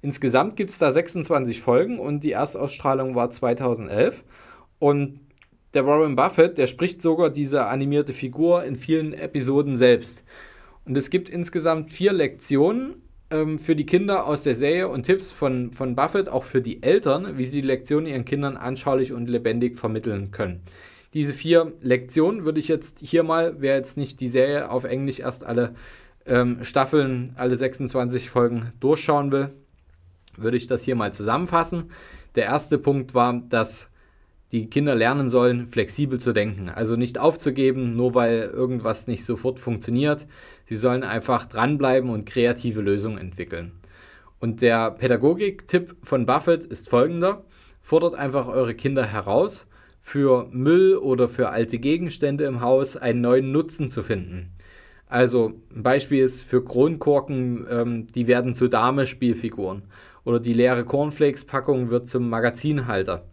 Insgesamt 0.02 0.56
gibt 0.56 0.70
es 0.70 0.78
da 0.78 0.90
26 0.90 1.60
Folgen 1.60 1.98
und 1.98 2.24
die 2.24 2.32
Erstausstrahlung 2.32 3.14
war 3.14 3.30
2011 3.30 4.24
und 4.78 5.20
der 5.74 5.86
Warren 5.86 6.16
Buffett, 6.16 6.58
der 6.58 6.66
spricht 6.66 7.00
sogar 7.00 7.30
diese 7.30 7.66
animierte 7.66 8.12
Figur 8.12 8.64
in 8.64 8.76
vielen 8.76 9.12
Episoden 9.12 9.76
selbst. 9.76 10.24
Und 10.84 10.96
es 10.96 11.10
gibt 11.10 11.28
insgesamt 11.28 11.92
vier 11.92 12.12
Lektionen 12.12 13.02
ähm, 13.30 13.58
für 13.58 13.76
die 13.76 13.86
Kinder 13.86 14.26
aus 14.26 14.42
der 14.42 14.54
Serie 14.54 14.88
und 14.88 15.04
Tipps 15.04 15.30
von, 15.30 15.72
von 15.72 15.94
Buffett, 15.94 16.28
auch 16.28 16.44
für 16.44 16.62
die 16.62 16.82
Eltern, 16.82 17.38
wie 17.38 17.44
sie 17.44 17.60
die 17.60 17.66
Lektionen 17.66 18.06
ihren 18.06 18.24
Kindern 18.24 18.56
anschaulich 18.56 19.12
und 19.12 19.28
lebendig 19.28 19.78
vermitteln 19.78 20.30
können. 20.30 20.62
Diese 21.14 21.32
vier 21.32 21.72
Lektionen 21.80 22.44
würde 22.44 22.60
ich 22.60 22.68
jetzt 22.68 23.00
hier 23.00 23.22
mal, 23.22 23.56
wer 23.58 23.74
jetzt 23.76 23.96
nicht 23.96 24.20
die 24.20 24.28
Serie 24.28 24.70
auf 24.70 24.84
Englisch 24.84 25.18
erst 25.18 25.44
alle 25.44 25.74
ähm, 26.26 26.62
Staffeln, 26.62 27.32
alle 27.36 27.56
26 27.56 28.30
Folgen 28.30 28.72
durchschauen 28.78 29.32
will, 29.32 29.50
würde 30.36 30.56
ich 30.56 30.68
das 30.68 30.84
hier 30.84 30.94
mal 30.94 31.12
zusammenfassen. 31.12 31.90
Der 32.36 32.44
erste 32.44 32.78
Punkt 32.78 33.14
war, 33.14 33.42
dass 33.48 33.90
die 34.52 34.66
Kinder 34.66 34.94
lernen 34.94 35.30
sollen, 35.30 35.68
flexibel 35.68 36.18
zu 36.18 36.32
denken. 36.32 36.68
Also 36.68 36.96
nicht 36.96 37.18
aufzugeben, 37.18 37.96
nur 37.96 38.14
weil 38.14 38.42
irgendwas 38.52 39.06
nicht 39.06 39.24
sofort 39.24 39.58
funktioniert. 39.58 40.26
Sie 40.70 40.76
sollen 40.76 41.02
einfach 41.02 41.46
dranbleiben 41.46 42.10
und 42.10 42.26
kreative 42.26 42.80
Lösungen 42.80 43.18
entwickeln. 43.18 43.72
Und 44.38 44.62
der 44.62 44.92
Pädagogik-Tipp 44.92 45.96
von 46.04 46.26
Buffett 46.26 46.64
ist 46.64 46.88
folgender. 46.88 47.42
Fordert 47.82 48.14
einfach 48.14 48.46
eure 48.46 48.76
Kinder 48.76 49.04
heraus, 49.04 49.66
für 50.00 50.46
Müll 50.52 50.94
oder 50.94 51.28
für 51.28 51.48
alte 51.48 51.80
Gegenstände 51.80 52.44
im 52.44 52.60
Haus 52.60 52.96
einen 52.96 53.20
neuen 53.20 53.50
Nutzen 53.50 53.90
zu 53.90 54.04
finden. 54.04 54.52
Also 55.08 55.54
ein 55.74 55.82
Beispiel 55.82 56.22
ist 56.22 56.42
für 56.42 56.64
Kronkorken, 56.64 57.66
ähm, 57.68 58.06
die 58.06 58.28
werden 58.28 58.54
zu 58.54 58.68
Dame-Spielfiguren. 58.68 59.82
Oder 60.22 60.38
die 60.38 60.52
leere 60.52 60.84
Cornflakes-Packung 60.84 61.90
wird 61.90 62.06
zum 62.06 62.30
Magazinhalter. 62.30 63.24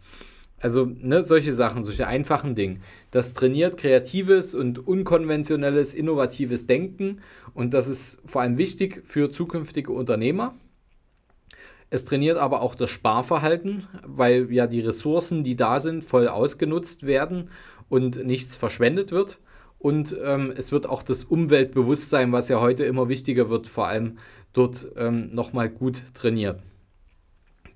Also 0.60 0.86
ne, 0.86 1.22
solche 1.22 1.52
Sachen, 1.52 1.84
solche 1.84 2.06
einfachen 2.06 2.54
Dinge. 2.54 2.80
Das 3.10 3.32
trainiert 3.32 3.76
kreatives 3.76 4.54
und 4.54 4.86
unkonventionelles, 4.86 5.94
innovatives 5.94 6.66
Denken 6.66 7.20
und 7.54 7.74
das 7.74 7.86
ist 7.88 8.20
vor 8.26 8.42
allem 8.42 8.58
wichtig 8.58 9.02
für 9.04 9.30
zukünftige 9.30 9.92
Unternehmer. 9.92 10.54
Es 11.90 12.04
trainiert 12.04 12.36
aber 12.36 12.60
auch 12.60 12.74
das 12.74 12.90
Sparverhalten, 12.90 13.86
weil 14.04 14.52
ja 14.52 14.66
die 14.66 14.80
Ressourcen, 14.80 15.42
die 15.42 15.56
da 15.56 15.80
sind, 15.80 16.04
voll 16.04 16.28
ausgenutzt 16.28 17.06
werden 17.06 17.50
und 17.88 18.24
nichts 18.26 18.56
verschwendet 18.56 19.10
wird. 19.10 19.38
Und 19.78 20.14
ähm, 20.22 20.52
es 20.54 20.72
wird 20.72 20.86
auch 20.86 21.02
das 21.02 21.24
Umweltbewusstsein, 21.24 22.32
was 22.32 22.48
ja 22.48 22.60
heute 22.60 22.84
immer 22.84 23.08
wichtiger 23.08 23.48
wird, 23.48 23.68
vor 23.68 23.86
allem 23.86 24.18
dort 24.52 24.88
ähm, 24.96 25.34
nochmal 25.34 25.70
gut 25.70 26.02
trainiert. 26.14 26.60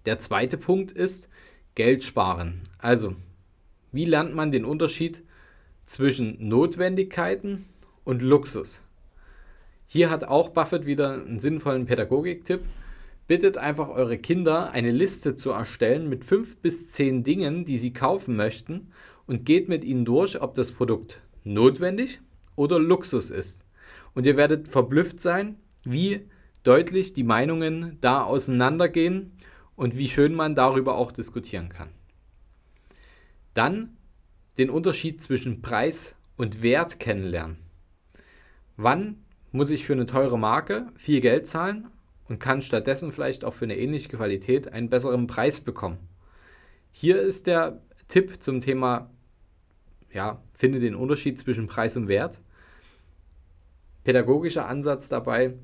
Der 0.05 0.19
zweite 0.19 0.59
Punkt 0.59 0.91
ist 0.91 1.29
Geld 1.75 2.05
sparen. 2.05 2.61
Also, 2.79 3.17
wie 3.93 4.05
lernt 4.05 4.35
man 4.35 4.53
den 4.53 4.65
Unterschied 4.65 5.23
zwischen 5.87 6.37
Notwendigkeiten 6.47 7.65
und 8.05 8.21
Luxus? 8.21 8.81
Hier 9.87 10.11
hat 10.11 10.25
auch 10.25 10.51
Buffett 10.51 10.85
wieder 10.85 11.15
einen 11.15 11.41
sinnvollen 11.41 11.87
Pädagogiktipp. 11.87 12.61
Bittet 13.27 13.57
einfach 13.57 13.89
eure 13.89 14.19
Kinder, 14.19 14.73
eine 14.73 14.91
Liste 14.91 15.37
zu 15.37 15.51
erstellen 15.51 16.09
mit 16.09 16.25
fünf 16.25 16.57
bis 16.59 16.89
zehn 16.89 17.25
Dingen, 17.25 17.65
die 17.65 17.79
sie 17.79 17.93
kaufen 17.93 18.37
möchten 18.37 18.89
und 19.27 19.47
geht 19.47 19.69
mit 19.69 19.85
ihnen 19.85 20.05
durch, 20.05 20.43
ob 20.43 20.55
das 20.55 20.73
Produkt 20.73 21.21
notwendig 21.45 22.21
oder 22.57 22.79
Luxus 22.79 23.31
ist. 23.31 23.65
Und 24.15 24.27
ihr 24.27 24.37
werdet 24.37 24.69
verblüfft 24.69 25.21
sein, 25.21 25.57
wie 25.85 26.29
deutlich 26.65 27.15
die 27.15 27.25
Meinungen 27.25 27.97
da 28.01 28.25
auseinandergehen 28.25 29.33
und 29.83 29.99
wie 29.99 30.09
schön 30.09 30.33
man 30.33 30.55
darüber 30.55 30.95
auch 30.95 31.11
diskutieren 31.11 31.69
kann. 31.69 31.89
Dann 33.53 33.97
den 34.57 34.71
Unterschied 34.71 35.21
zwischen 35.21 35.61
Preis 35.61 36.15
und 36.37 36.63
Wert 36.63 37.01
kennenlernen. 37.01 37.57
Wann 38.77 39.25
muss 39.51 39.71
ich 39.71 39.85
für 39.85 39.95
eine 39.95 40.07
teure 40.07 40.39
Marke 40.39 40.87
viel 40.95 41.21
Geld 41.21 41.49
zahlen 41.49 41.89
und 42.29 42.39
kann 42.39 42.63
stattdessen 42.63 43.11
vielleicht 43.11 43.45
auch 43.45 43.55
für 43.55 43.65
eine 43.65 43.77
ähnliche 43.77 44.09
Qualität 44.09 44.73
einen 44.73 44.89
besseren 44.89 45.27
Preis 45.27 45.61
bekommen? 45.61 45.99
Hier 46.93 47.21
ist 47.21 47.49
der 47.49 47.83
Tipp 48.07 48.41
zum 48.41 48.61
Thema, 48.61 49.11
ja, 50.13 50.41
finde 50.55 50.79
den 50.79 50.95
Unterschied 50.95 51.41
zwischen 51.41 51.67
Preis 51.67 51.97
und 51.97 52.07
Wert. 52.07 52.39
Pädagogischer 54.05 54.69
Ansatz 54.69 55.09
dabei, 55.09 55.55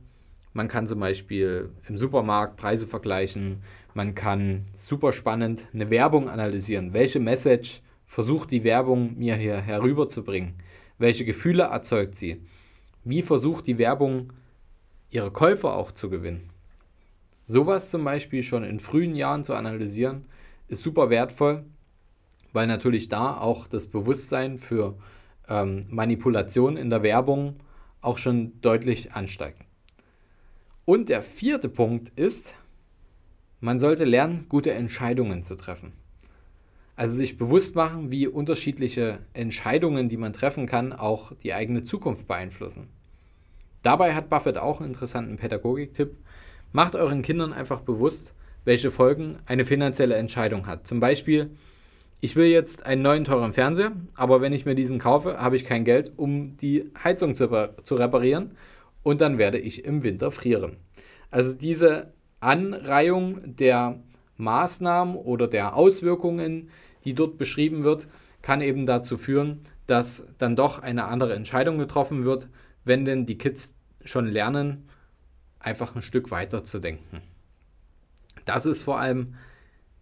man 0.58 0.66
kann 0.66 0.88
zum 0.88 0.98
Beispiel 0.98 1.70
im 1.88 1.98
Supermarkt 1.98 2.56
Preise 2.56 2.88
vergleichen, 2.88 3.62
man 3.98 4.14
kann 4.14 4.66
super 4.76 5.12
spannend 5.12 5.66
eine 5.74 5.90
Werbung 5.90 6.28
analysieren. 6.28 6.92
Welche 6.92 7.18
Message 7.18 7.82
versucht 8.06 8.52
die 8.52 8.62
Werbung 8.62 9.18
mir 9.18 9.34
hier 9.34 9.56
herüberzubringen? 9.56 10.54
Welche 10.98 11.24
Gefühle 11.24 11.64
erzeugt 11.64 12.14
sie? 12.14 12.46
Wie 13.02 13.22
versucht 13.22 13.66
die 13.66 13.76
Werbung 13.76 14.32
ihre 15.10 15.32
Käufer 15.32 15.74
auch 15.74 15.90
zu 15.90 16.10
gewinnen? 16.10 16.50
Sowas 17.48 17.90
zum 17.90 18.04
Beispiel 18.04 18.44
schon 18.44 18.62
in 18.62 18.78
frühen 18.78 19.16
Jahren 19.16 19.42
zu 19.42 19.54
analysieren, 19.54 20.26
ist 20.68 20.84
super 20.84 21.10
wertvoll, 21.10 21.64
weil 22.52 22.68
natürlich 22.68 23.08
da 23.08 23.36
auch 23.36 23.66
das 23.66 23.86
Bewusstsein 23.86 24.58
für 24.58 24.96
ähm, 25.48 25.86
Manipulation 25.90 26.76
in 26.76 26.88
der 26.88 27.02
Werbung 27.02 27.56
auch 28.00 28.18
schon 28.18 28.60
deutlich 28.60 29.14
ansteigt. 29.14 29.64
Und 30.84 31.08
der 31.08 31.24
vierte 31.24 31.68
Punkt 31.68 32.16
ist, 32.16 32.54
man 33.60 33.80
sollte 33.80 34.04
lernen, 34.04 34.46
gute 34.48 34.72
Entscheidungen 34.72 35.42
zu 35.42 35.56
treffen. 35.56 35.92
Also 36.96 37.14
sich 37.14 37.38
bewusst 37.38 37.74
machen, 37.76 38.10
wie 38.10 38.26
unterschiedliche 38.26 39.20
Entscheidungen, 39.32 40.08
die 40.08 40.16
man 40.16 40.32
treffen 40.32 40.66
kann, 40.66 40.92
auch 40.92 41.32
die 41.42 41.54
eigene 41.54 41.84
Zukunft 41.84 42.26
beeinflussen. 42.26 42.88
Dabei 43.82 44.14
hat 44.14 44.28
Buffett 44.28 44.58
auch 44.58 44.80
einen 44.80 44.90
interessanten 44.90 45.36
Pädagogiktipp. 45.36 46.16
Macht 46.72 46.96
euren 46.96 47.22
Kindern 47.22 47.52
einfach 47.52 47.80
bewusst, 47.80 48.34
welche 48.64 48.90
Folgen 48.90 49.38
eine 49.46 49.64
finanzielle 49.64 50.16
Entscheidung 50.16 50.66
hat. 50.66 50.86
Zum 50.86 51.00
Beispiel, 51.00 51.50
ich 52.20 52.34
will 52.34 52.46
jetzt 52.46 52.84
einen 52.84 53.02
neuen 53.02 53.24
teuren 53.24 53.52
Fernseher, 53.52 53.92
aber 54.14 54.40
wenn 54.40 54.52
ich 54.52 54.66
mir 54.66 54.74
diesen 54.74 54.98
kaufe, 54.98 55.40
habe 55.40 55.56
ich 55.56 55.64
kein 55.64 55.84
Geld, 55.84 56.12
um 56.16 56.56
die 56.56 56.90
Heizung 57.02 57.36
zu, 57.36 57.48
zu 57.84 57.94
reparieren 57.94 58.56
und 59.04 59.20
dann 59.20 59.38
werde 59.38 59.58
ich 59.58 59.84
im 59.84 60.02
Winter 60.02 60.32
frieren. 60.32 60.76
Also 61.30 61.54
diese 61.54 62.12
Anreihung 62.40 63.56
der 63.56 64.00
Maßnahmen 64.36 65.16
oder 65.16 65.48
der 65.48 65.74
Auswirkungen, 65.74 66.70
die 67.04 67.14
dort 67.14 67.38
beschrieben 67.38 67.84
wird, 67.84 68.06
kann 68.42 68.60
eben 68.60 68.86
dazu 68.86 69.16
führen, 69.16 69.62
dass 69.86 70.26
dann 70.38 70.56
doch 70.56 70.78
eine 70.78 71.06
andere 71.06 71.34
Entscheidung 71.34 71.78
getroffen 71.78 72.24
wird, 72.24 72.48
wenn 72.84 73.04
denn 73.04 73.26
die 73.26 73.38
Kids 73.38 73.74
schon 74.04 74.26
lernen, 74.26 74.88
einfach 75.58 75.96
ein 75.96 76.02
Stück 76.02 76.30
weiter 76.30 76.64
zu 76.64 76.78
denken. 76.78 77.20
Das 78.44 78.64
ist 78.64 78.82
vor 78.82 78.98
allem, 78.98 79.34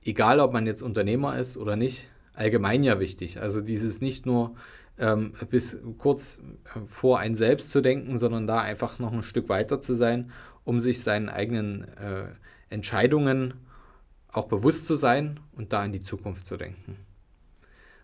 egal 0.02 0.40
ob 0.40 0.52
man 0.52 0.66
jetzt 0.66 0.82
Unternehmer 0.82 1.38
ist 1.38 1.56
oder 1.56 1.76
nicht, 1.76 2.06
allgemein 2.34 2.84
ja 2.84 3.00
wichtig. 3.00 3.40
Also 3.40 3.60
dieses 3.60 4.00
nicht 4.00 4.26
nur 4.26 4.54
ähm, 4.98 5.32
bis 5.50 5.78
kurz 5.98 6.38
vor 6.84 7.18
ein 7.18 7.34
selbst 7.34 7.70
zu 7.70 7.80
denken, 7.80 8.18
sondern 8.18 8.46
da 8.46 8.60
einfach 8.60 8.98
noch 8.98 9.12
ein 9.12 9.22
Stück 9.22 9.48
weiter 9.48 9.80
zu 9.80 9.94
sein 9.94 10.30
um 10.66 10.80
sich 10.82 11.02
seinen 11.02 11.30
eigenen 11.30 11.84
äh, 11.96 12.26
Entscheidungen 12.68 13.54
auch 14.30 14.48
bewusst 14.48 14.84
zu 14.84 14.96
sein 14.96 15.40
und 15.56 15.72
da 15.72 15.82
in 15.84 15.92
die 15.92 16.00
Zukunft 16.00 16.44
zu 16.44 16.58
denken. 16.58 16.98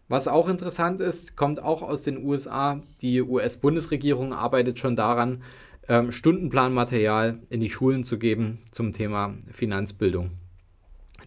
Was 0.08 0.28
auch 0.28 0.48
interessant 0.48 1.00
ist, 1.00 1.36
kommt 1.36 1.60
auch 1.60 1.82
aus 1.82 2.02
den 2.02 2.24
USA. 2.24 2.80
Die 3.02 3.20
US-Bundesregierung 3.20 4.32
arbeitet 4.32 4.78
schon 4.78 4.96
daran, 4.96 5.42
ähm, 5.88 6.12
Stundenplanmaterial 6.12 7.40
in 7.50 7.60
die 7.60 7.70
Schulen 7.70 8.04
zu 8.04 8.18
geben 8.18 8.60
zum 8.70 8.92
Thema 8.92 9.34
Finanzbildung. 9.50 10.30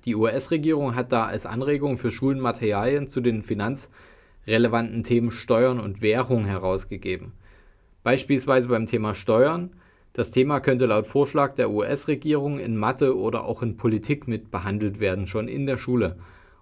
Die 0.06 0.16
US-Regierung 0.16 0.96
hat 0.96 1.12
da 1.12 1.26
als 1.26 1.46
Anregung 1.46 1.98
für 1.98 2.12
Schulen 2.12 2.40
Materialien 2.40 3.08
zu 3.10 3.20
den 3.22 3.44
finanzrelevanten 3.44 5.04
Themen 5.04 5.32
Steuern 5.32 5.80
und 5.80 6.02
Währung 6.02 6.46
herausgegeben. 6.46 7.34
Beispielsweise 8.04 8.68
beim 8.70 8.86
Thema 8.86 9.16
Steuern 9.16 9.72
das 10.16 10.32
Thema 10.32 10.62
könnte 10.62 10.86
laut 10.86 11.08
Vorschlag 11.08 11.56
der 11.56 11.70
US-Regierung 11.72 12.58
in 12.58 12.78
Mathe 12.78 13.18
oder 13.18 13.44
auch 13.44 13.62
in 13.62 13.76
Politik 13.76 14.30
mit 14.30 14.50
behandelt 14.50 15.02
werden, 15.02 15.28
schon 15.28 15.50
in 15.50 15.66
der 15.66 15.76
Schule. 15.76 16.18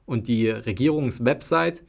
Und 0.07 0.27
die 0.27 0.49
Regierungswebsite 0.49 1.83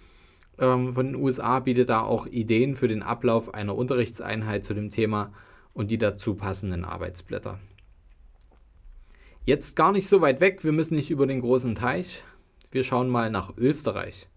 ähm, 0.58 0.92
von 0.92 1.06
den 1.06 1.16
USA 1.16 1.60
bietet 1.60 1.88
da 1.88 2.02
auch 2.02 2.26
Ideen 2.26 2.74
für 2.74 2.86
den 2.86 3.02
Ablauf 3.02 3.54
einer 3.54 3.74
Unterrichtseinheit 3.74 4.62
zu 4.62 4.74
dem 4.74 4.90
Thema 4.90 5.32
und 5.72 5.90
die 5.90 5.96
dazu 5.96 6.34
passenden 6.34 6.84
Arbeitsblätter. 6.84 7.58
Jetzt 9.46 9.74
gar 9.74 9.92
nicht 9.92 10.10
so 10.10 10.20
weit 10.20 10.40
weg, 10.40 10.64
wir 10.64 10.72
müssen 10.72 10.96
nicht 10.96 11.10
über 11.10 11.26
den 11.26 11.40
großen 11.40 11.74
Teich. 11.74 12.22
Wir 12.70 12.84
schauen 12.84 13.08
mal 13.08 13.30
nach 13.30 13.56
Österreich. 13.56 14.28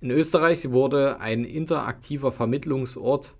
In 0.00 0.10
Österreich 0.10 0.70
wurde 0.70 1.20
ein 1.20 1.44
interaktiver 1.44 2.32
Vermittlungsort 2.32 3.34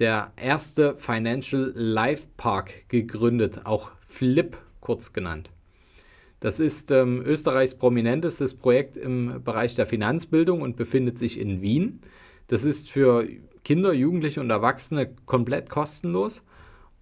der 0.00 0.32
erste 0.36 0.96
Financial 0.96 1.72
Life 1.76 2.26
Park 2.36 2.88
gegründet, 2.88 3.60
auch 3.64 3.90
FLIP 4.08 4.56
kurz 4.80 5.12
genannt. 5.12 5.50
Das 6.40 6.58
ist 6.58 6.90
ähm, 6.90 7.22
Österreichs 7.24 7.74
prominentestes 7.74 8.54
Projekt 8.54 8.96
im 8.96 9.42
Bereich 9.44 9.74
der 9.74 9.86
Finanzbildung 9.86 10.62
und 10.62 10.76
befindet 10.76 11.18
sich 11.18 11.38
in 11.38 11.60
Wien. 11.60 12.00
Das 12.48 12.64
ist 12.64 12.90
für 12.90 13.28
Kinder, 13.62 13.92
Jugendliche 13.92 14.40
und 14.40 14.48
Erwachsene 14.48 15.14
komplett 15.26 15.68
kostenlos. 15.68 16.42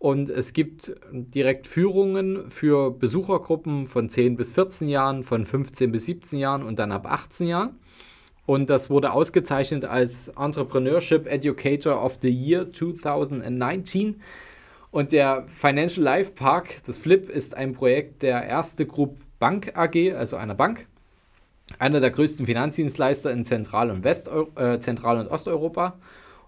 Und 0.00 0.28
es 0.28 0.52
gibt 0.52 0.94
direkt 1.12 1.66
Führungen 1.66 2.50
für 2.50 2.90
Besuchergruppen 2.90 3.86
von 3.86 4.08
10 4.08 4.36
bis 4.36 4.52
14 4.52 4.88
Jahren, 4.88 5.24
von 5.24 5.46
15 5.46 5.90
bis 5.90 6.06
17 6.06 6.38
Jahren 6.38 6.62
und 6.64 6.78
dann 6.78 6.92
ab 6.92 7.06
18 7.06 7.46
Jahren. 7.46 7.78
Und 8.48 8.70
das 8.70 8.88
wurde 8.88 9.12
ausgezeichnet 9.12 9.84
als 9.84 10.28
Entrepreneurship 10.28 11.26
Educator 11.26 12.02
of 12.02 12.16
the 12.22 12.30
Year 12.30 12.72
2019. 12.72 14.22
Und 14.90 15.12
der 15.12 15.44
Financial 15.60 16.02
Life 16.02 16.32
Park, 16.32 16.76
das 16.86 16.96
Flip, 16.96 17.28
ist 17.28 17.54
ein 17.54 17.74
Projekt 17.74 18.22
der 18.22 18.42
erste 18.44 18.86
Group 18.86 19.18
Bank 19.38 19.76
AG, 19.76 20.14
also 20.14 20.36
einer 20.36 20.54
Bank, 20.54 20.86
einer 21.78 22.00
der 22.00 22.08
größten 22.08 22.46
Finanzdienstleister 22.46 23.30
in 23.30 23.44
Zentral- 23.44 23.90
und, 23.90 24.02
West 24.02 24.30
äh, 24.56 24.78
Zentral- 24.78 25.18
und 25.18 25.28
Osteuropa. 25.28 25.98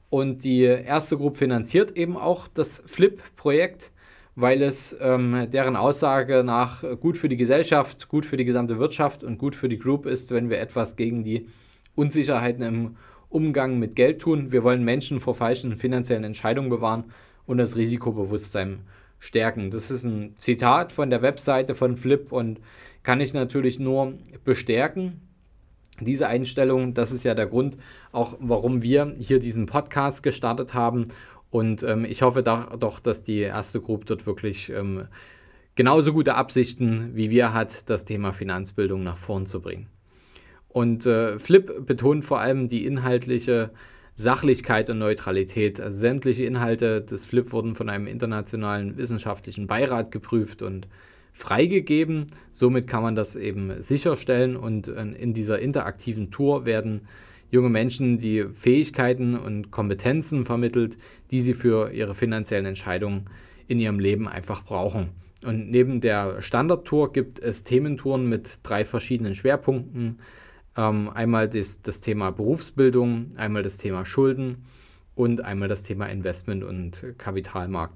Und 0.09 0.43
die 0.43 0.63
erste 0.63 1.19
Group 1.19 1.37
finanziert 1.37 1.99
eben 1.99 2.17
auch 2.17 2.49
das 2.49 2.83
Flip-Projekt, 2.87 3.91
weil 4.37 4.63
es 4.63 4.97
ähm, 5.03 5.49
deren 5.51 5.77
Aussage 5.77 6.45
nach 6.45 6.83
gut 6.99 7.19
für 7.19 7.29
die 7.29 7.37
Gesellschaft, 7.37 8.09
gut 8.09 8.25
für 8.25 8.39
die 8.39 8.47
gesamte 8.47 8.79
Wirtschaft 8.79 9.23
und 9.23 9.37
gut 9.37 9.55
für 9.55 9.69
die 9.69 9.79
Group 9.79 10.07
ist, 10.07 10.31
wenn 10.31 10.49
wir 10.49 10.61
etwas 10.61 10.97
gegen 10.97 11.25
die 11.25 11.47
Unsicherheiten 12.01 12.63
im 12.63 12.97
Umgang 13.29 13.79
mit 13.79 13.95
Geld 13.95 14.21
tun. 14.21 14.53
Wir 14.53 14.65
wollen 14.65 14.85
Menschen 14.85 15.21
vor 15.21 15.35
falschen 15.35 15.77
finanziellen 15.77 16.25
Entscheidungen 16.25 16.71
bewahren 16.71 17.05
und 17.45 17.59
das 17.59 17.77
Risikobewusstsein 17.77 18.81
stärken. 19.19 19.71
Das 19.71 19.91
ist 19.91 20.05
ein 20.05 20.35
Zitat 20.39 20.93
von 20.93 21.11
der 21.11 21.21
Webseite 21.21 21.75
von 21.75 21.99
Flip 21.99 22.33
und 22.33 22.59
kann 23.03 23.21
ich 23.21 23.35
natürlich 23.35 23.79
nur 23.79 24.15
bestärken. 24.45 25.21
diese 26.01 26.27
Einstellung, 26.27 26.95
das 26.95 27.13
ist 27.13 27.25
ja 27.25 27.35
der 27.35 27.47
Grund, 27.47 27.77
auch 28.13 28.35
warum 28.41 28.81
wir 28.81 29.15
hier 29.19 29.39
diesen 29.39 29.67
Podcast 29.67 30.23
gestartet 30.23 30.73
haben. 30.73 31.09
Und 31.51 31.83
ähm, 31.83 32.07
ich 32.07 32.23
hoffe 32.23 32.43
da, 32.43 32.75
doch, 32.79 33.01
dass 33.01 33.23
die 33.23 33.41
erste 33.41 33.83
Gruppe 33.83 34.07
dort 34.07 34.25
wirklich 34.25 34.71
ähm, 34.71 35.09
genauso 35.75 36.15
gute 36.15 36.37
Absichten 36.37 37.15
wie 37.15 37.29
wir 37.29 37.53
hat, 37.53 37.91
das 37.91 38.07
Thema 38.07 38.33
Finanzbildung 38.33 39.03
nach 39.03 39.19
vorn 39.19 39.45
zu 39.45 39.61
bringen. 39.61 39.89
Und 40.71 41.05
äh, 41.07 41.39
Flip 41.39 41.85
betont 41.87 42.25
vor 42.25 42.41
allem 42.41 42.69
die 42.69 42.87
inhaltliche 42.87 43.71
Sachlichkeit 44.15 44.91
und 44.91 44.99
Neutralität. 44.99 45.81
Also 45.81 45.99
sämtliche 45.99 46.45
Inhalte 46.45 47.01
des 47.01 47.25
Flip 47.25 47.53
wurden 47.53 47.75
von 47.75 47.89
einem 47.89 48.07
internationalen 48.07 48.97
wissenschaftlichen 48.97 49.67
Beirat 49.67 50.11
geprüft 50.13 50.63
und 50.63 50.87
freigegeben. 51.33 52.27
Somit 52.53 52.87
kann 52.87 53.03
man 53.03 53.15
das 53.15 53.35
eben 53.35 53.81
sicherstellen 53.81 54.57
und 54.57 54.89
in 54.89 55.33
dieser 55.33 55.59
interaktiven 55.59 56.31
Tour 56.31 56.67
werden 56.67 57.03
junge 57.51 57.71
Menschen 57.71 58.19
die 58.19 58.45
Fähigkeiten 58.45 59.37
und 59.37 59.71
Kompetenzen 59.71 60.45
vermittelt, 60.45 60.97
die 61.31 61.41
sie 61.41 61.55
für 61.55 61.91
ihre 61.93 62.15
finanziellen 62.15 62.67
Entscheidungen 62.67 63.27
in 63.67 63.79
ihrem 63.79 63.99
Leben 63.99 64.29
einfach 64.29 64.65
brauchen. 64.65 65.11
Und 65.45 65.71
neben 65.71 66.01
der 66.01 66.43
Standardtour 66.43 67.13
gibt 67.13 67.39
es 67.39 67.65
Thementouren 67.65 68.29
mit 68.29 68.61
drei 68.63 68.85
verschiedenen 68.85 69.35
Schwerpunkten. 69.35 70.19
Ähm, 70.77 71.11
einmal 71.13 71.49
das, 71.49 71.83
das 71.83 72.01
Thema 72.01 72.31
Berufsbildung, 72.31 73.33
einmal 73.37 73.63
das 73.63 73.79
Thema 73.79 74.07
Schulden 74.07 74.65
und 75.15 75.45
einmal 75.45 75.69
das 75.69 75.83
Thema 75.83 76.07
Investment 76.07 76.65
und 76.65 77.05
Kapitalmarkt. 77.19 77.95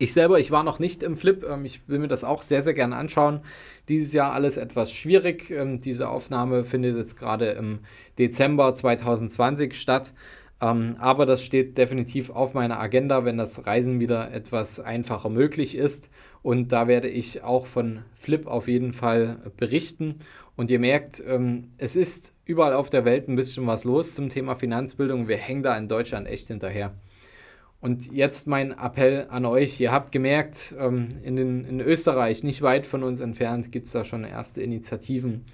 Ich 0.00 0.12
selber, 0.12 0.38
ich 0.38 0.50
war 0.52 0.62
noch 0.62 0.78
nicht 0.78 1.02
im 1.02 1.16
Flip. 1.16 1.44
Ähm, 1.48 1.64
ich 1.64 1.80
will 1.88 1.98
mir 1.98 2.08
das 2.08 2.22
auch 2.22 2.42
sehr, 2.42 2.62
sehr 2.62 2.74
gerne 2.74 2.96
anschauen. 2.96 3.40
Dieses 3.88 4.12
Jahr 4.12 4.32
alles 4.32 4.56
etwas 4.56 4.92
schwierig. 4.92 5.50
Ähm, 5.50 5.80
diese 5.80 6.08
Aufnahme 6.08 6.64
findet 6.64 6.96
jetzt 6.96 7.16
gerade 7.18 7.50
im 7.50 7.80
Dezember 8.18 8.74
2020 8.74 9.74
statt. 9.74 10.12
Ähm, 10.60 10.96
aber 10.98 11.26
das 11.26 11.44
steht 11.44 11.78
definitiv 11.78 12.30
auf 12.30 12.54
meiner 12.54 12.80
Agenda, 12.80 13.24
wenn 13.24 13.38
das 13.38 13.66
Reisen 13.66 14.00
wieder 14.00 14.32
etwas 14.32 14.80
einfacher 14.80 15.28
möglich 15.28 15.76
ist. 15.76 16.10
Und 16.42 16.72
da 16.72 16.88
werde 16.88 17.08
ich 17.08 17.42
auch 17.42 17.66
von 17.66 18.04
Flip 18.14 18.46
auf 18.46 18.68
jeden 18.68 18.92
Fall 18.92 19.38
berichten. 19.56 20.20
Und 20.56 20.70
ihr 20.70 20.80
merkt, 20.80 21.22
es 21.78 21.94
ist 21.94 22.34
überall 22.44 22.74
auf 22.74 22.90
der 22.90 23.04
Welt 23.04 23.28
ein 23.28 23.36
bisschen 23.36 23.66
was 23.68 23.84
los 23.84 24.12
zum 24.12 24.28
Thema 24.28 24.56
Finanzbildung. 24.56 25.28
Wir 25.28 25.36
hängen 25.36 25.62
da 25.62 25.76
in 25.76 25.86
Deutschland 25.86 26.26
echt 26.26 26.48
hinterher. 26.48 26.94
Und 27.80 28.10
jetzt 28.12 28.48
mein 28.48 28.72
Appell 28.72 29.26
an 29.30 29.44
euch. 29.44 29.78
Ihr 29.80 29.92
habt 29.92 30.10
gemerkt, 30.10 30.74
ähm, 30.78 31.18
in, 31.22 31.36
den, 31.36 31.64
in 31.64 31.80
Österreich, 31.80 32.42
nicht 32.42 32.62
weit 32.62 32.86
von 32.86 33.04
uns 33.04 33.20
entfernt, 33.20 33.70
gibt 33.70 33.86
es 33.86 33.92
da 33.92 34.02
schon 34.02 34.24
erste 34.24 34.62
Initiativen. 34.62 35.44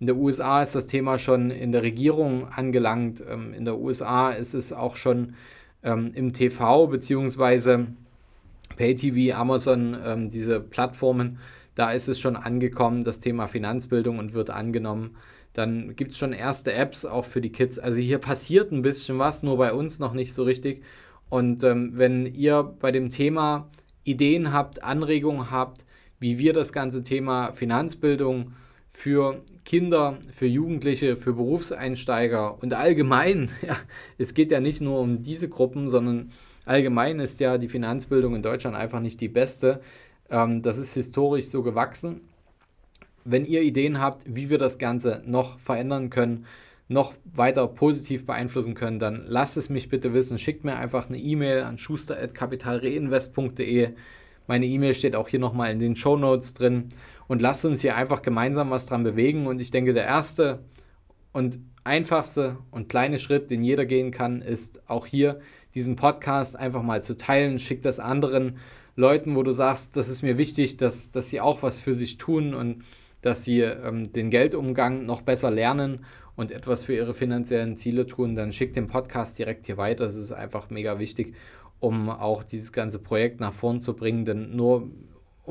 In 0.00 0.06
der 0.06 0.16
USA 0.16 0.62
ist 0.62 0.74
das 0.74 0.86
Thema 0.86 1.18
schon 1.18 1.50
in 1.50 1.72
der 1.72 1.82
Regierung 1.82 2.48
angelangt. 2.48 3.22
Ähm, 3.28 3.54
in 3.54 3.64
der 3.64 3.78
USA 3.78 4.30
ist 4.30 4.54
es 4.54 4.72
auch 4.72 4.96
schon 4.96 5.34
ähm, 5.82 6.10
im 6.14 6.32
TV 6.32 6.88
bzw. 6.88 7.84
PayTV, 8.76 9.36
Amazon, 9.36 10.30
diese 10.30 10.58
Plattformen. 10.58 11.38
Da 11.74 11.92
ist 11.92 12.08
es 12.08 12.18
schon 12.18 12.36
angekommen, 12.36 13.04
das 13.04 13.20
Thema 13.20 13.46
Finanzbildung 13.46 14.18
und 14.18 14.32
wird 14.32 14.48
angenommen. 14.48 15.16
Dann 15.52 15.96
gibt 15.96 16.12
es 16.12 16.18
schon 16.18 16.32
erste 16.32 16.72
Apps 16.72 17.04
auch 17.04 17.24
für 17.24 17.40
die 17.40 17.52
Kids. 17.52 17.78
Also 17.78 18.00
hier 18.00 18.18
passiert 18.18 18.72
ein 18.72 18.82
bisschen 18.82 19.18
was, 19.18 19.42
nur 19.42 19.56
bei 19.56 19.72
uns 19.72 19.98
noch 19.98 20.12
nicht 20.12 20.32
so 20.32 20.44
richtig. 20.44 20.82
Und 21.28 21.64
ähm, 21.64 21.92
wenn 21.94 22.26
ihr 22.26 22.62
bei 22.62 22.92
dem 22.92 23.10
Thema 23.10 23.68
Ideen 24.04 24.52
habt, 24.52 24.82
Anregungen 24.82 25.50
habt, 25.50 25.84
wie 26.18 26.38
wir 26.38 26.52
das 26.52 26.72
ganze 26.72 27.02
Thema 27.02 27.52
Finanzbildung 27.52 28.52
für 29.00 29.40
Kinder, 29.64 30.18
für 30.30 30.44
Jugendliche, 30.44 31.16
für 31.16 31.32
Berufseinsteiger 31.32 32.62
und 32.62 32.74
allgemein, 32.74 33.48
ja, 33.66 33.78
es 34.18 34.34
geht 34.34 34.50
ja 34.50 34.60
nicht 34.60 34.82
nur 34.82 35.00
um 35.00 35.22
diese 35.22 35.48
Gruppen, 35.48 35.88
sondern 35.88 36.32
allgemein 36.66 37.18
ist 37.18 37.40
ja 37.40 37.56
die 37.56 37.70
Finanzbildung 37.70 38.36
in 38.36 38.42
Deutschland 38.42 38.76
einfach 38.76 39.00
nicht 39.00 39.18
die 39.22 39.30
beste. 39.30 39.80
Ähm, 40.28 40.60
das 40.60 40.76
ist 40.76 40.92
historisch 40.92 41.46
so 41.46 41.62
gewachsen. 41.62 42.20
Wenn 43.24 43.46
ihr 43.46 43.62
Ideen 43.62 44.00
habt, 44.00 44.24
wie 44.26 44.50
wir 44.50 44.58
das 44.58 44.76
Ganze 44.78 45.22
noch 45.24 45.58
verändern 45.60 46.10
können, 46.10 46.44
noch 46.88 47.14
weiter 47.24 47.66
positiv 47.68 48.26
beeinflussen 48.26 48.74
können, 48.74 48.98
dann 48.98 49.24
lasst 49.26 49.56
es 49.56 49.70
mich 49.70 49.88
bitte 49.88 50.12
wissen. 50.12 50.36
Schickt 50.36 50.62
mir 50.62 50.76
einfach 50.76 51.08
eine 51.08 51.18
E-Mail 51.18 51.62
an 51.62 51.78
schuster.kapitalreinvest.de. 51.78 53.94
Meine 54.46 54.66
E-Mail 54.66 54.94
steht 54.94 55.16
auch 55.16 55.28
hier 55.28 55.38
nochmal 55.38 55.70
in 55.70 55.78
den 55.78 55.96
Show 55.96 56.18
Notes 56.18 56.52
drin. 56.52 56.90
Und 57.30 57.40
lasst 57.40 57.64
uns 57.64 57.80
hier 57.80 57.94
einfach 57.94 58.22
gemeinsam 58.22 58.70
was 58.70 58.86
dran 58.86 59.04
bewegen. 59.04 59.46
Und 59.46 59.60
ich 59.60 59.70
denke, 59.70 59.94
der 59.94 60.02
erste 60.02 60.64
und 61.32 61.60
einfachste 61.84 62.56
und 62.72 62.88
kleine 62.88 63.20
Schritt, 63.20 63.52
den 63.52 63.62
jeder 63.62 63.86
gehen 63.86 64.10
kann, 64.10 64.42
ist 64.42 64.82
auch 64.90 65.06
hier 65.06 65.38
diesen 65.72 65.94
Podcast 65.94 66.56
einfach 66.56 66.82
mal 66.82 67.04
zu 67.04 67.16
teilen. 67.16 67.60
Schickt 67.60 67.84
das 67.84 68.00
anderen 68.00 68.58
Leuten, 68.96 69.36
wo 69.36 69.44
du 69.44 69.52
sagst, 69.52 69.96
das 69.96 70.08
ist 70.08 70.22
mir 70.22 70.38
wichtig, 70.38 70.76
dass, 70.76 71.12
dass 71.12 71.30
sie 71.30 71.40
auch 71.40 71.62
was 71.62 71.78
für 71.78 71.94
sich 71.94 72.16
tun 72.16 72.52
und 72.52 72.82
dass 73.22 73.44
sie 73.44 73.60
ähm, 73.60 74.12
den 74.12 74.30
Geldumgang 74.30 75.06
noch 75.06 75.20
besser 75.20 75.52
lernen 75.52 76.04
und 76.34 76.50
etwas 76.50 76.82
für 76.82 76.96
ihre 76.96 77.14
finanziellen 77.14 77.76
Ziele 77.76 78.08
tun, 78.08 78.34
dann 78.34 78.52
schickt 78.52 78.74
den 78.74 78.88
Podcast 78.88 79.38
direkt 79.38 79.66
hier 79.66 79.76
weiter. 79.76 80.06
Das 80.06 80.16
ist 80.16 80.32
einfach 80.32 80.68
mega 80.68 80.98
wichtig, 80.98 81.36
um 81.78 82.08
auch 82.08 82.42
dieses 82.42 82.72
ganze 82.72 82.98
Projekt 82.98 83.38
nach 83.38 83.52
vorn 83.52 83.80
zu 83.80 83.94
bringen. 83.94 84.24
Denn 84.24 84.56
nur 84.56 84.90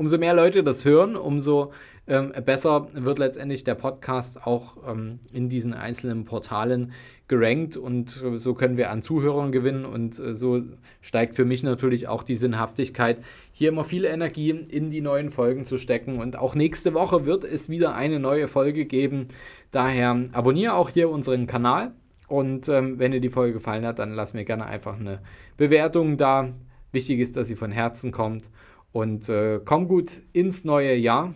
umso 0.00 0.16
mehr 0.16 0.32
Leute 0.32 0.64
das 0.64 0.86
hören, 0.86 1.14
umso 1.14 1.72
ähm, 2.08 2.32
besser 2.46 2.88
wird 2.94 3.18
letztendlich 3.18 3.64
der 3.64 3.74
Podcast 3.74 4.46
auch 4.46 4.78
ähm, 4.88 5.18
in 5.30 5.50
diesen 5.50 5.74
einzelnen 5.74 6.24
Portalen 6.24 6.92
gerankt 7.28 7.76
und 7.76 8.22
äh, 8.24 8.38
so 8.38 8.54
können 8.54 8.78
wir 8.78 8.90
an 8.90 9.02
Zuhörern 9.02 9.52
gewinnen 9.52 9.84
und 9.84 10.18
äh, 10.18 10.34
so 10.34 10.62
steigt 11.02 11.36
für 11.36 11.44
mich 11.44 11.62
natürlich 11.62 12.08
auch 12.08 12.22
die 12.22 12.36
Sinnhaftigkeit, 12.36 13.18
hier 13.52 13.68
immer 13.68 13.84
viel 13.84 14.06
Energie 14.06 14.48
in 14.48 14.88
die 14.88 15.02
neuen 15.02 15.30
Folgen 15.30 15.66
zu 15.66 15.76
stecken 15.76 16.18
und 16.18 16.34
auch 16.34 16.54
nächste 16.54 16.94
Woche 16.94 17.26
wird 17.26 17.44
es 17.44 17.68
wieder 17.68 17.94
eine 17.94 18.20
neue 18.20 18.48
Folge 18.48 18.86
geben. 18.86 19.28
Daher 19.70 20.30
abonniere 20.32 20.72
auch 20.72 20.88
hier 20.88 21.10
unseren 21.10 21.46
Kanal 21.46 21.92
und 22.26 22.70
ähm, 22.70 22.98
wenn 22.98 23.12
dir 23.12 23.20
die 23.20 23.28
Folge 23.28 23.52
gefallen 23.52 23.84
hat, 23.84 23.98
dann 23.98 24.14
lass 24.14 24.32
mir 24.32 24.46
gerne 24.46 24.64
einfach 24.64 24.98
eine 24.98 25.20
Bewertung 25.58 26.16
da. 26.16 26.54
Wichtig 26.90 27.20
ist, 27.20 27.36
dass 27.36 27.48
sie 27.48 27.54
von 27.54 27.70
Herzen 27.70 28.12
kommt 28.12 28.44
und 28.92 29.28
äh, 29.28 29.60
komm 29.64 29.88
gut 29.88 30.22
ins 30.32 30.64
neue 30.64 30.94
Jahr 30.94 31.34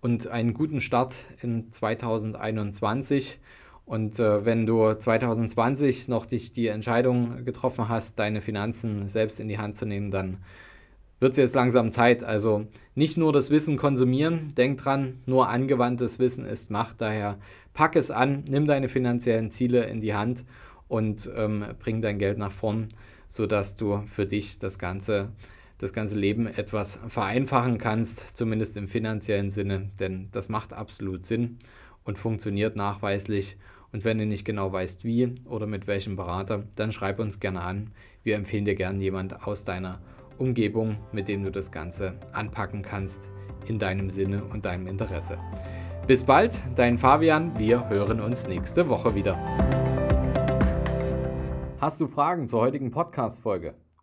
und 0.00 0.26
einen 0.26 0.54
guten 0.54 0.80
Start 0.80 1.16
in 1.40 1.72
2021. 1.72 3.38
Und 3.86 4.18
äh, 4.18 4.44
wenn 4.44 4.66
du 4.66 4.94
2020 4.94 6.08
noch 6.08 6.26
dich 6.26 6.52
die 6.52 6.68
Entscheidung 6.68 7.44
getroffen 7.44 7.88
hast, 7.88 8.18
deine 8.18 8.40
Finanzen 8.40 9.08
selbst 9.08 9.40
in 9.40 9.48
die 9.48 9.58
Hand 9.58 9.76
zu 9.76 9.86
nehmen, 9.86 10.10
dann 10.10 10.38
wird 11.20 11.32
es 11.32 11.38
jetzt 11.38 11.54
langsam 11.54 11.90
Zeit. 11.90 12.24
Also 12.24 12.66
nicht 12.94 13.16
nur 13.16 13.32
das 13.32 13.50
Wissen 13.50 13.76
konsumieren, 13.76 14.54
denk 14.56 14.78
dran, 14.78 15.20
nur 15.26 15.48
angewandtes 15.48 16.18
Wissen 16.18 16.46
ist 16.46 16.70
Macht. 16.70 17.00
Daher 17.00 17.38
pack 17.72 17.96
es 17.96 18.10
an, 18.10 18.44
nimm 18.48 18.66
deine 18.66 18.88
finanziellen 18.88 19.50
Ziele 19.50 19.84
in 19.84 20.00
die 20.00 20.14
Hand 20.14 20.44
und 20.88 21.30
ähm, 21.34 21.64
bring 21.78 22.02
dein 22.02 22.18
Geld 22.18 22.38
nach 22.38 22.52
vorn, 22.52 22.88
sodass 23.28 23.76
du 23.76 24.02
für 24.06 24.26
dich 24.26 24.58
das 24.58 24.78
Ganze 24.78 25.30
das 25.78 25.92
ganze 25.92 26.16
Leben 26.16 26.46
etwas 26.46 27.00
vereinfachen 27.08 27.78
kannst, 27.78 28.26
zumindest 28.34 28.76
im 28.76 28.88
finanziellen 28.88 29.50
Sinne, 29.50 29.90
denn 29.98 30.28
das 30.32 30.48
macht 30.48 30.72
absolut 30.72 31.26
Sinn 31.26 31.58
und 32.04 32.18
funktioniert 32.18 32.76
nachweislich. 32.76 33.56
Und 33.92 34.04
wenn 34.04 34.18
du 34.18 34.26
nicht 34.26 34.44
genau 34.44 34.72
weißt, 34.72 35.04
wie 35.04 35.34
oder 35.44 35.66
mit 35.66 35.86
welchem 35.86 36.16
Berater, 36.16 36.64
dann 36.74 36.92
schreib 36.92 37.20
uns 37.20 37.38
gerne 37.38 37.60
an. 37.60 37.92
Wir 38.22 38.36
empfehlen 38.36 38.64
dir 38.64 38.74
gerne 38.74 38.98
jemand 39.00 39.46
aus 39.46 39.64
deiner 39.64 40.00
Umgebung, 40.38 40.96
mit 41.12 41.28
dem 41.28 41.44
du 41.44 41.50
das 41.50 41.70
Ganze 41.70 42.14
anpacken 42.32 42.82
kannst 42.82 43.30
in 43.66 43.78
deinem 43.78 44.10
Sinne 44.10 44.44
und 44.44 44.64
deinem 44.64 44.86
Interesse. 44.86 45.38
Bis 46.06 46.24
bald, 46.24 46.60
dein 46.74 46.98
Fabian. 46.98 47.58
Wir 47.58 47.88
hören 47.88 48.20
uns 48.20 48.46
nächste 48.46 48.88
Woche 48.88 49.14
wieder. 49.14 49.38
Hast 51.78 52.00
du 52.00 52.06
Fragen 52.06 52.48
zur 52.48 52.60
heutigen 52.60 52.90
Podcast-Folge? 52.90 53.74